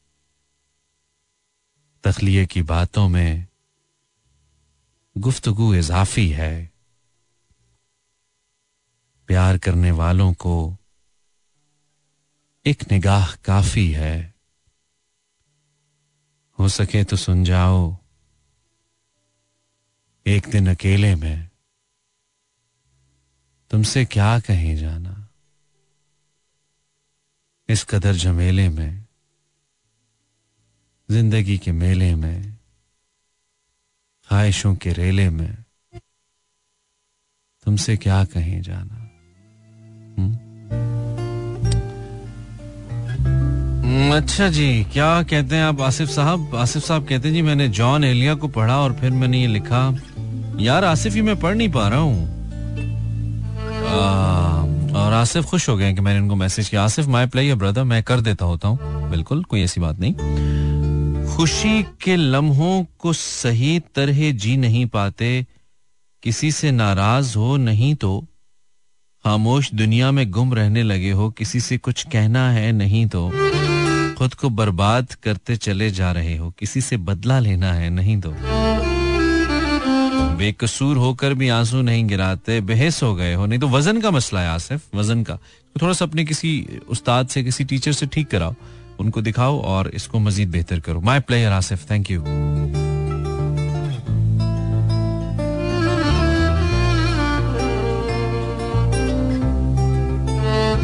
तखलिए 2.05 2.47
की 2.47 2.63
बातों 2.63 3.09
में 3.09 3.47
गुफ्तगु 5.19 5.75
इजाफी 5.75 6.29
है। 6.29 6.73
प्यार 9.27 9.59
करने 9.59 9.91
वालों 9.91 10.35
को 10.35 10.77
एक 12.67 12.93
निगाह 12.93 13.35
काफ़ी 13.37 13.93
है। 13.93 14.35
हो 16.59 16.69
सके 16.69 17.05
तो 17.05 17.17
सुन 17.17 17.45
जाओ। 17.45 18.04
एक 20.27 20.47
दिन 20.47 20.71
अकेले 20.71 21.15
में 21.15 21.51
तुमसे 23.71 24.05
क्या 24.05 24.41
कहीं 24.41 24.77
जाना 24.77 25.21
इस 27.69 27.85
कदर 27.85 28.13
झमेले 28.13 28.69
में, 28.69 29.07
ज़िंदगी 31.11 31.59
के 31.59 31.73
मेले 31.73 32.15
में, 32.15 32.59
ख्वाहिशों 34.29 34.75
के 34.77 34.93
रेले 34.93 35.31
में 35.31 35.65
तुमसे 37.65 37.97
क्या 37.97 38.25
कहीं 38.25 38.61
जाना 38.61 38.95
हुँ? 40.19 40.44
अच्छा 43.95 44.49
जी, 44.49 44.87
क्या 44.93 45.23
कहते 45.23 45.57
हैं 45.57 45.63
आप 45.63 45.81
आसिफ 45.81 46.09
साहब? 46.09 46.55
आसिफ 46.55 46.83
साहब 46.83 47.07
कहते 47.09 47.29
हैं, 47.29 47.35
जी, 47.35 47.43
मैंने 47.43 47.69
जॉन 47.69 48.05
एलिया 48.05 48.35
को 48.35 48.49
पढ़ा 48.49 48.79
और 48.79 48.93
फिर 48.93 49.11
मैंने 49.11 49.41
ये 49.41 49.47
लिखा। 49.47 49.99
यार, 50.61 50.85
आसिफ 50.85 51.15
ही 51.15 51.23
मैं 51.23 51.41
पढ़ 51.41 51.55
नहीं 51.55 51.69
पा 51.69 51.89
रहा 51.89 51.99
हूँ। 51.99 52.35
और 54.93 55.13
आसिफ 55.13 55.45
खुश 55.45 55.69
हो 55.69 55.77
गए 55.77 55.93
कि 55.95 56.01
मैंने 56.01 56.19
इनको 56.19 56.35
मैसेज 56.35 56.69
किया। 56.69 56.83
आसिफ 56.85 57.07
माई 57.07 57.27
प्ले 57.27 57.55
ब्रदर 57.55 57.85
मैं 57.85 58.03
कर 58.03 58.21
देता 58.21 58.45
होता 58.45 58.69
हूँ। 58.69 59.11
बिल्कुल, 59.11 59.43
कोई 59.45 59.63
ऐसी 59.63 59.81
बात 59.81 60.01
नहीं। 60.01 60.15
खुशी 61.37 61.83
के 61.83 62.17
लम्हों 62.17 62.85
को 62.99 63.13
सही 63.13 63.79
तरह 63.95 64.31
जी 64.31 64.57
नहीं 64.57 64.87
पाते। 64.87 65.47
किसी 66.23 66.53
से 66.53 66.71
नाराज़ 66.71 67.39
हो 67.39 67.57
नहीं 67.57 67.95
तो 67.95 68.25
खामोश 69.25 69.75
दुनिया 69.75 70.11
में 70.11 70.31
गुम 70.31 70.55
रहने 70.55 70.83
लगे 70.83 71.11
हो। 71.11 71.31
किसी 71.31 71.61
से 71.61 71.79
कुछ 71.79 72.07
कहना 72.13 72.51
है 72.51 72.73
नहीं 72.73 73.07
तो। 73.07 73.31
खुद 74.19 74.35
को 74.35 74.49
बर्बाद 74.49 75.13
करते 75.13 75.57
चले 75.57 75.91
जा 75.91 76.13
रहे 76.13 76.37
हो। 76.37 76.51
किसी 76.51 76.81
से 76.81 76.97
बदला 76.97 77.39
लेना 77.39 77.73
है, 77.73 77.91
नहीं 77.91 78.17
दो 78.17 78.35
बेकसूर 80.39 80.97
होकर 80.97 81.35
भी 81.35 81.49
आँसू 81.49 81.83
नहीं 81.83 82.07
गिराते, 82.07 82.61
बेहस 82.61 83.03
हो 83.03 83.15
गए 83.15 83.35
हो। 83.35 83.47
नहीं 83.47 83.59
तो 83.59 83.69
वज़न 83.69 84.01
का 84.01 84.11
मसला 84.11 84.41
है, 84.41 84.49
आसिफ, 84.49 84.83
वज़न 84.95 85.23
का। 85.23 85.35
तो 85.35 85.81
थोड़ा 85.83 85.93
सा 85.93 86.05
अपने 86.05 86.25
किसी 86.25 86.81
उस्ताद 86.89 87.29
से, 87.29 87.43
किसी 87.43 87.65
टीचर 87.65 87.93
से 87.93 88.07
ठीक 88.07 88.29
कराओ। 88.29 88.55
उनको 89.01 89.21
दिखाओ 89.21 89.61
और 89.61 89.89
इसको 89.89 90.19
मजीद 90.19 90.51
बेहतर 90.51 90.81
करो। 90.81 91.01
My 91.01 91.21
player 91.21 91.53
Asif 91.53 91.91
thank 91.91 92.11
you 92.11 92.25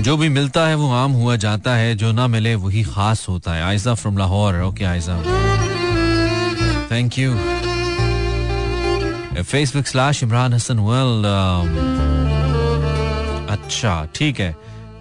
जो 0.03 0.17
भी 0.17 0.29
मिलता 0.29 0.67
है 0.67 0.75
वो 0.75 0.91
आम 0.95 1.13
हुआ 1.13 1.35
जाता 1.37 1.75
है, 1.77 1.95
जो 1.95 2.11
ना 2.13 2.27
मिले 2.27 2.55
वही 2.57 2.83
खास 2.85 3.27
होता 3.29 3.55
है। 3.55 3.63
Aiza 3.63 3.95
from 3.95 4.19
Lahore 4.19 4.61
okay 4.63 4.85
Aiza 4.85 5.17
thank 6.91 7.19
you 7.19 7.35
Facebook 9.43 9.87
slash 9.87 10.23
Imran 10.23 10.53
Hasan 10.55 10.79
well 10.81 11.25
अच्छा 13.51 14.05
ठीक 14.15 14.41
है। 14.41 14.55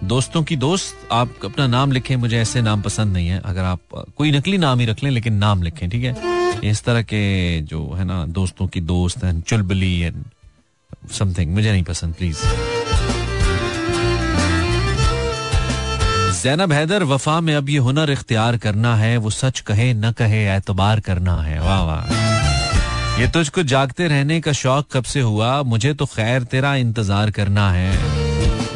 दोस्तों 0.04 0.42
की 0.42 0.56
दोस्त, 0.56 1.08
आप 1.12 1.44
अपना 1.44 1.66
नाम 1.66 1.92
लिखें, 1.92 2.14
मुझे 2.16 2.38
ऐसे 2.38 2.62
नाम 2.62 2.82
पसंद 2.82 3.12
नहीं 3.12 3.28
है। 3.28 3.40
अगर 3.44 3.64
आप 3.64 3.80
कोई 4.16 4.30
नकली 4.32 4.58
नाम 4.58 4.80
ही 4.80 4.86
रख 4.86 5.02
लें, 5.04 5.10
लेकिन 5.10 5.34
नाम 5.36 5.62
लिखें, 5.62 5.88
ठीक 5.90 6.04
है? 6.04 6.14
इस 6.64 6.82
तरह 6.84 7.02
के 7.02 7.60
जो 7.62 7.84
है 7.94 8.04
ना, 8.04 8.24
दोस्तों 8.28 8.66
की 8.66 8.80
दोस्त 8.82 9.24
एंड 9.24 9.42
चुलबली 9.42 9.98
एंड 10.00 10.24
समथिंग 11.12 11.54
मुझे 11.54 11.70
नहीं 11.72 11.82
पसंद 11.84 12.14
प्लीज़ 12.14 12.38
जैनब 16.42 16.72
हैदर 16.72 17.02
वफा 17.02 17.40
में 17.40 17.54
अब 17.54 17.68
ये 17.68 17.78
हुनर 17.78 18.10
इख्तियार 18.10 18.56
करना 18.56 18.96
है, 18.96 19.16
वो 19.16 19.30
सच 19.30 19.60
कहे, 19.60 19.94
न 19.94 20.12
कहे, 20.12 20.56
एतबार 20.56 21.00
करना 21.00 21.36
है। 21.36 21.60
वाह 21.60 21.80
वाह। 21.80 23.20
ये 23.20 23.28
तुझको 23.28 23.62
जागते 23.62 24.08
रहने 24.08 24.40
का 24.40 24.52
शौक 24.52 24.86
कब 24.92 25.04
से 25.04 25.20
हुआ? 25.20 25.62
मुझे 25.62 25.94
तो 25.94 26.06
खैर 26.06 26.42
तेरा 26.42 26.74
इंतज़ार 26.74 27.30
करना 27.30 27.70
है। 27.72 27.92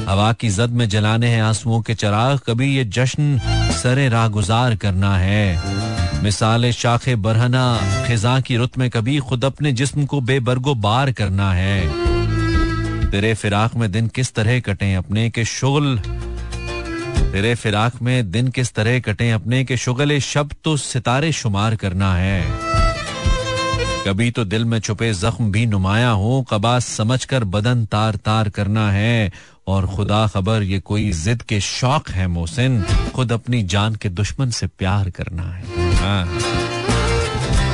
हवा 0.08 0.32
की 0.32 0.48
जद 0.48 0.70
में 0.70 0.88
जलाने 0.88 1.28
हैं 1.28 1.42
आंसुओं 1.42 1.80
के 1.80 1.94
चराग, 1.94 2.38
कभी 2.38 2.76
ये 2.76 2.84
जश्न 2.84 3.40
सरे 3.82 4.08
रागुजार 4.08 4.74
करना 4.76 5.16
है। 5.16 6.22
मिसाल 6.22 6.70
शाखे 6.70 7.16
बरहना 7.16 7.64
खिजा 8.06 8.40
की 8.40 8.56
रुत 8.56 8.78
में 8.78 8.90
कभी 8.90 9.18
खुद 9.18 9.44
अपने 9.44 9.72
जिस्म 9.72 10.04
को 10.04 10.20
बेबरगो 10.20 10.74
बार 10.74 11.12
करना 11.12 11.52
है। 11.52 13.10
तेरे 13.10 13.34
फिराक 13.34 13.74
में 13.76 13.92
दिन 13.92 14.08
किस 14.08 14.34
तरह 14.34 14.60
कटे, 14.60 14.94
अपने 14.94 15.30
के 15.30 15.44
शुगल 15.44 15.98
तेरे 17.34 17.54
फिराक 17.54 17.92
में 18.02 18.30
दिन 18.30 18.48
किस 18.48 18.72
तरह 18.72 19.00
कटे, 19.00 19.30
अपने 19.30 19.64
के 19.64 19.76
शुगल 19.76 20.18
शब 20.18 20.50
तो 20.64 20.76
सितारे 20.76 21.32
शुमार 21.32 21.76
करना 21.76 22.14
है। 22.14 22.44
कभी 24.06 24.30
तो 24.30 24.44
दिल 24.44 24.64
में 24.64 24.78
छुपे 24.78 25.14
जख्म 25.14 25.52
भी 25.52 25.66
नुमाया 25.66 26.08
हो, 26.08 26.46
कबास 26.50 26.86
समझ 26.86 27.24
कर 27.24 27.44
बदन 27.44 27.84
तार 27.84 28.16
तार 28.16 28.48
करना 28.48 28.92
है। 28.92 29.32
और 29.66 29.86
खुदा 29.86 30.26
खबर, 30.26 30.62
ये 30.62 30.78
कोई 30.78 31.12
जिद 31.12 31.42
के 31.42 31.60
शौक 31.60 32.10
है 32.10 32.26
मोहसिन, 32.26 32.84
खुद 33.14 33.32
अपनी 33.32 33.62
जान 33.62 33.94
के 33.94 34.08
दुश्मन 34.08 34.50
से 34.50 34.66
प्यार 34.66 35.10
करना 35.10 35.42
है। 35.42 35.64
हाँ। 35.94 36.38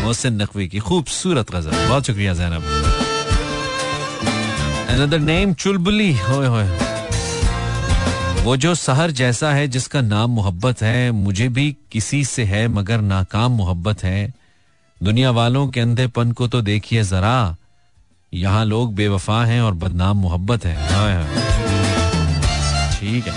मोहसिन 0.03 0.43
नकवी 0.43 0.69
की 0.69 0.79
खूबसूरत 0.79 1.51
गज़ल। 1.51 1.89
बहुत 1.89 2.07
शुक्रिया 2.07 2.35
जैनब। 2.35 2.63
नेम 5.15 5.55
चुलबुली। 5.55 6.19
वो 8.45 8.57
जो 8.57 8.75
सहर 8.75 9.11
जैसा 9.11 9.53
है 9.53 9.69
जिसका 9.69 10.01
नाम 10.01 10.31
मोहब्बत 10.31 10.83
है 10.83 11.11
मुझे 11.11 11.49
भी 11.49 11.77
किसी 11.93 12.25
से 12.25 12.45
है 12.45 12.69
मगर 12.69 13.01
नाकाम 13.01 13.53
मोहब्बत 13.53 14.05
है। 14.05 14.33
दुनिया 15.03 15.31
वालों 15.31 15.69
के 15.69 15.81
अंधेपन 15.81 16.33
को 16.33 16.49
तो 16.49 16.63
देखिए 16.63 17.03
जरा। 17.03 17.57
यहाँ 18.35 18.65
लोग 18.65 18.95
बेवफा 18.95 19.45
हैं 19.45 19.61
और 19.61 19.75
बदनाम 19.75 20.17
मोहब्बत 20.17 20.65
है। 20.65 20.75
हाँ, 20.93 21.15
हाँ। 21.15 21.27
ठीक 23.01 23.29
है। 23.29 23.35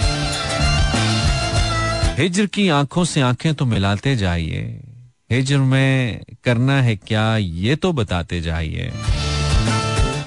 हिजर 2.17 2.45
की 2.45 2.69
आँखों 2.69 3.05
से 3.05 3.21
आँखें 3.21 3.53
तो 3.53 3.65
मिलाते 3.65 4.15
जाइए। 4.15 4.81
हिजर 5.31 5.57
में 5.57 6.23
करना 6.43 6.81
है 6.81 6.95
क्या 6.95 7.37
ये 7.37 7.75
तो 7.75 7.93
बताते 7.93 8.41
जाइए। 8.41 8.91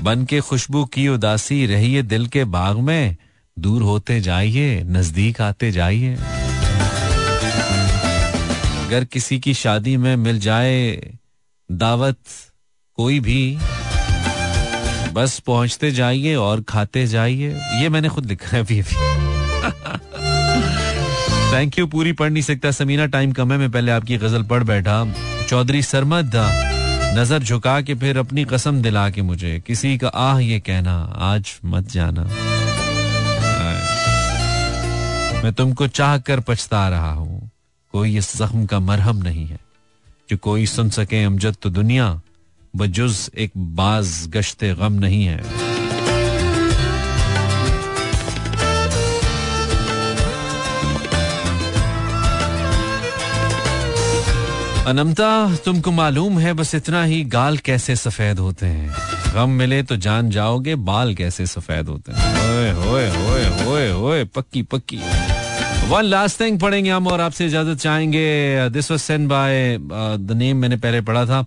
बन 0.02 0.24
के 0.24 0.40
खुशबू 0.40 0.84
की 0.84 1.08
उदासी 1.08 1.66
रहिए 1.66 2.02
दिल 2.02 2.26
के 2.26 2.44
बाग 2.44 2.76
में। 2.76 3.16
दूर 3.56 3.82
होते 3.82 4.20
जाइए, 4.20 4.82
नज़दीक 4.84 5.40
आते 5.40 5.70
जाइए। 5.72 6.14
अगर 8.86 9.04
किसी 9.04 9.38
की 9.40 9.54
शादी 9.54 9.96
में 9.96 10.16
मिल 10.16 10.38
जाए 10.38 10.96
दावत 11.70 12.18
कोई 12.98 13.20
भी, 13.20 13.58
बस 15.12 15.38
पहुँचते 15.38 15.90
जाइए 15.90 16.34
और 16.34 16.60
खाते 16.60 17.06
जाइए। 17.06 17.54
ये 17.80 17.88
मैंने 17.88 18.08
खुद 18.08 18.26
लिखा 18.26 18.48
है 18.48 18.62
अभी 18.62 18.78
अभी 18.80 18.94
थैंक 21.52 21.78
यू 21.78 21.86
पूरी 21.86 22.12
पढ़ 22.12 22.30
नहीं 22.30 22.42
सकता। 22.42 22.70
समीना 22.70 23.06
टाइम 23.06 23.32
कम 23.32 23.52
है, 23.52 23.58
मैं 23.58 23.70
पहले 23.70 23.92
आपकी 23.92 24.16
गज़ल 24.16 24.42
पढ़ 24.42 24.62
बैठा। 24.62 25.04
चौधरी 25.48 25.82
सरमद 25.82 26.36
नज़र 27.18 27.42
झुका 27.42 27.80
के 27.80 27.94
फिर 27.94 28.18
अपनी 28.18 28.44
कसम 28.44 28.82
दिला 28.82 29.08
के 29.10 29.22
मुझे। 29.22 29.62
किसी 29.66 29.96
का 29.98 30.08
आह 30.08 30.38
ये 30.38 30.60
कहना, 30.60 30.94
आज 31.16 31.54
मत 31.64 31.90
जाना। 31.90 32.28
मैं 35.46 35.52
तुमको 35.54 35.86
चाह 35.86 36.16
कर 36.18 36.40
पछता 36.40 36.88
रहा 36.88 37.10
हूँ। 37.12 37.50
कोई 37.92 38.16
इस 38.16 38.36
जख्म 38.36 38.64
का 38.66 38.78
मरहम 38.80 39.16
नहीं 39.16 39.46
है। 39.46 39.58
जो 40.30 40.36
कोई 40.36 40.66
सुन 40.66 40.90
सके 40.90 41.22
अमजद 41.24 41.56
तो 41.62 41.70
दुनिया, 41.70 42.20
बजुज 42.76 43.30
एक 43.38 43.52
बाज 43.56 44.26
गश्ते 44.28 44.74
गम 44.74 44.92
नहीं 44.92 45.24
है। 45.24 45.38
अनमता, 54.86 55.56
तुमको 55.56 55.90
मालूम 55.90 56.38
है 56.38 56.52
बस 56.52 56.74
इतना 56.74 57.04
ही 57.04 57.24
गाल 57.24 57.56
कैसे 57.58 57.96
सफ़ेद 57.96 58.38
होते 58.38 58.66
हैं। 58.66 58.96
गम 59.34 59.50
मिले 59.50 59.82
तो 59.82 59.96
जान 59.96 60.30
जाओगे, 60.30 60.74
बाल 60.74 61.14
कैसे 61.14 61.46
सफ़ेद 61.46 61.88
होते 61.88 62.12
हैं। 62.12 62.34
ओए 62.46 62.70
होए 62.70 63.08
होए 63.08 63.64
होए 63.64 63.90
होए 63.90 64.24
पक्की 64.24 64.62
पक्की। 64.62 65.00
वन 65.88 66.04
लास्ट 66.04 66.40
थिंग 66.40 66.58
पढ़ेंगे 66.60 66.90
हम 66.90 67.06
और 67.06 67.20
आपसे 67.20 67.46
इजाज़त 67.46 67.78
चाहेंगे। 67.78 68.68
This 68.70 68.90
was 68.90 69.00
send 69.00 69.28
by 69.28 69.78
the 69.80 70.32
name 70.32 70.56
मैंने 70.56 70.76
पहले 70.76 71.00
पढ़ा 71.00 71.24
था। 71.26 71.44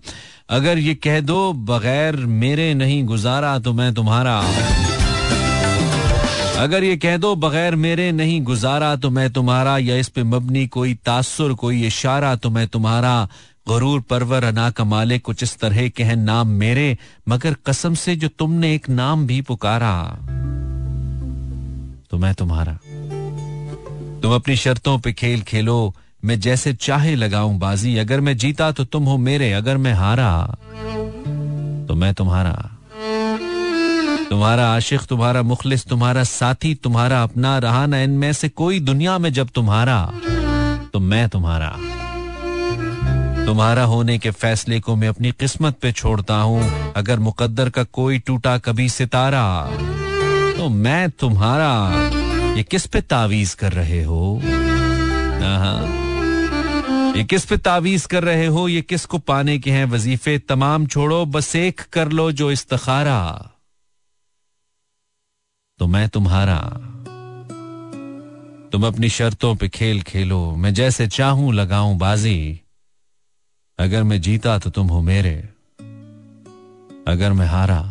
अगर 0.50 0.78
ये 0.78 0.94
कह 0.96 1.20
दो, 1.20 1.52
बगैर 1.52 2.16
मेरे 2.16 2.72
नहीं 2.74 3.04
गुजारा 3.04 3.58
तो 3.58 3.72
मैं 3.72 3.92
तुम्हारा 3.94 4.38
अगर 6.58 6.84
ये 6.84 6.96
कह 6.96 7.16
दो, 7.16 7.34
बगैर 7.36 7.74
मेरे 7.76 8.10
नहीं 8.12 8.40
गुजारा 8.42 8.94
तो 8.96 9.10
मैं 9.10 9.30
तुम्हारा, 9.32 9.76
या 9.78 9.96
इस 9.96 10.08
पे 10.08 10.22
मबनी 10.22 10.66
कोई 10.68 10.94
तासुर, 11.06 11.54
कोई 11.54 11.86
इशारा 11.86 12.34
तो 12.36 12.50
मैं 12.50 12.66
तुम्हारा। 12.68 13.28
गरूर, 13.68 14.00
परवर, 14.00 14.44
अना, 14.44 14.70
कमाले, 14.70 15.18
कुछ 15.18 15.42
इस 15.42 15.58
तरह 15.58 15.88
के 15.88 16.02
हैं 16.02 16.16
नाम 16.16 16.48
मेरे। 16.58 16.96
मगर 17.28 17.56
कसम 17.66 17.94
से 17.94 18.16
जो 18.16 18.28
तुमने 18.28 18.74
एक 18.74 18.88
नाम 18.90 19.26
भी 19.26 19.40
पुकारा 19.42 19.94
तो 22.10 22.18
मैं 22.18 22.34
तुम्हारा। 22.34 22.78
तुम 24.22 24.34
अपनी 24.34 24.56
शर्तों 24.56 24.98
पे 24.98 25.12
खेल 25.12 25.42
खेलो। 25.42 25.94
मैं 26.24 26.40
जैसे 26.40 26.72
चाहे 26.74 27.14
लगाऊँ 27.16 27.58
बाजी। 27.58 27.96
अगर 27.98 28.20
मैं 28.20 28.36
जीता 28.36 28.70
तो 28.72 28.84
तुम 28.84 29.04
हो 29.04 29.16
मेरे। 29.16 29.52
अगर 29.52 29.76
मैं 29.76 29.92
हारा 29.92 30.56
तो 31.88 31.94
मैं 31.94 32.12
तुम्हारा। 32.14 32.52
तुम्हारा 34.30 34.68
आशिक, 34.70 35.00
तुम्हारा 35.00 35.42
मुखलिस, 35.42 35.84
तुम्हारा 35.86 36.24
साथी, 36.24 36.74
तुम्हारा 36.74 37.22
अपना 37.22 37.58
रहा 37.58 37.86
ना। 37.86 38.00
इनमें 38.00 38.32
से 38.32 38.48
कोई 38.48 38.80
दुनिया 38.80 39.18
में 39.18 39.32
जब 39.32 39.48
तुम्हारा 39.48 40.12
तो 40.92 41.00
मैं 41.00 41.28
तुम्हारा। 41.28 41.76
तुम्हारा 43.46 43.84
होने 43.84 44.18
के 44.18 44.30
फैसले 44.30 44.80
को 44.80 44.96
मैं 44.96 45.08
अपनी 45.08 45.32
किस्मत 45.32 45.78
पे 45.82 45.92
छोड़ता 45.92 46.36
हूँ। 46.36 46.92
अगर 46.96 47.18
मुकद्दर 47.18 47.70
का 47.70 47.84
कोई 47.84 48.18
टूटा 48.18 48.58
कभी 48.58 48.88
सितारा 48.88 49.46
तो 50.56 50.68
मैं 50.68 51.10
तुम्हारा। 51.10 52.19
ये 52.56 52.62
किस 52.62 52.86
पे 52.86 53.00
तावीज 53.00 53.54
कर 53.54 53.72
रहे 53.72 54.02
हो? 54.04 54.40
ये 57.16 57.24
किस 57.24 57.44
पे 57.44 57.56
तावीज 57.56 58.06
कर 58.06 58.24
रहे 58.24 58.46
हो? 58.46 58.68
ये 58.68 58.82
किस 58.82 59.04
को 59.06 59.18
पाने 59.18 59.58
के 59.58 59.70
हैं 59.70 59.84
वजीफे? 59.84 60.38
तमाम 60.38 60.86
छोड़ो, 60.86 61.24
बस 61.26 61.56
एक 61.56 61.80
कर 61.80 62.08
लो 62.08 62.32
जो 62.32 62.50
इस्तखारा। 62.50 63.50
तो 65.78 65.86
मैं 65.86 66.08
तुम्हारा। 66.08 66.58
तुम 68.72 68.86
अपनी 68.86 69.08
शर्तों 69.08 69.54
पे 69.54 69.68
खेल 69.68 70.02
खेलो। 70.02 70.56
मैं 70.56 70.74
जैसे 70.74 71.06
चाहूँ 71.08 71.54
लगाऊँ 71.54 71.96
बाजी। 71.98 72.60
अगर 73.78 74.02
मैं 74.02 74.20
जीता 74.20 74.58
तो 74.58 74.70
तुम 74.70 74.86
हो 74.86 75.00
मेरे। 75.02 75.36
अगर 77.08 77.32
मैं 77.32 77.46
हारा 77.46 77.82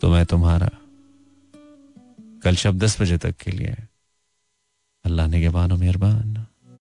तो 0.00 0.08
मैं 0.08 0.24
तुम्हारा। 0.26 0.68
कल 2.46 2.56
शब 2.56 2.78
दस 2.78 3.02
बजे 3.02 3.18
तक 3.18 3.36
के 3.36 3.50
लिए। 3.50 3.76
अल्लाह 5.04 5.26
ने 5.26 5.40
मेहरबान। 5.76 6.45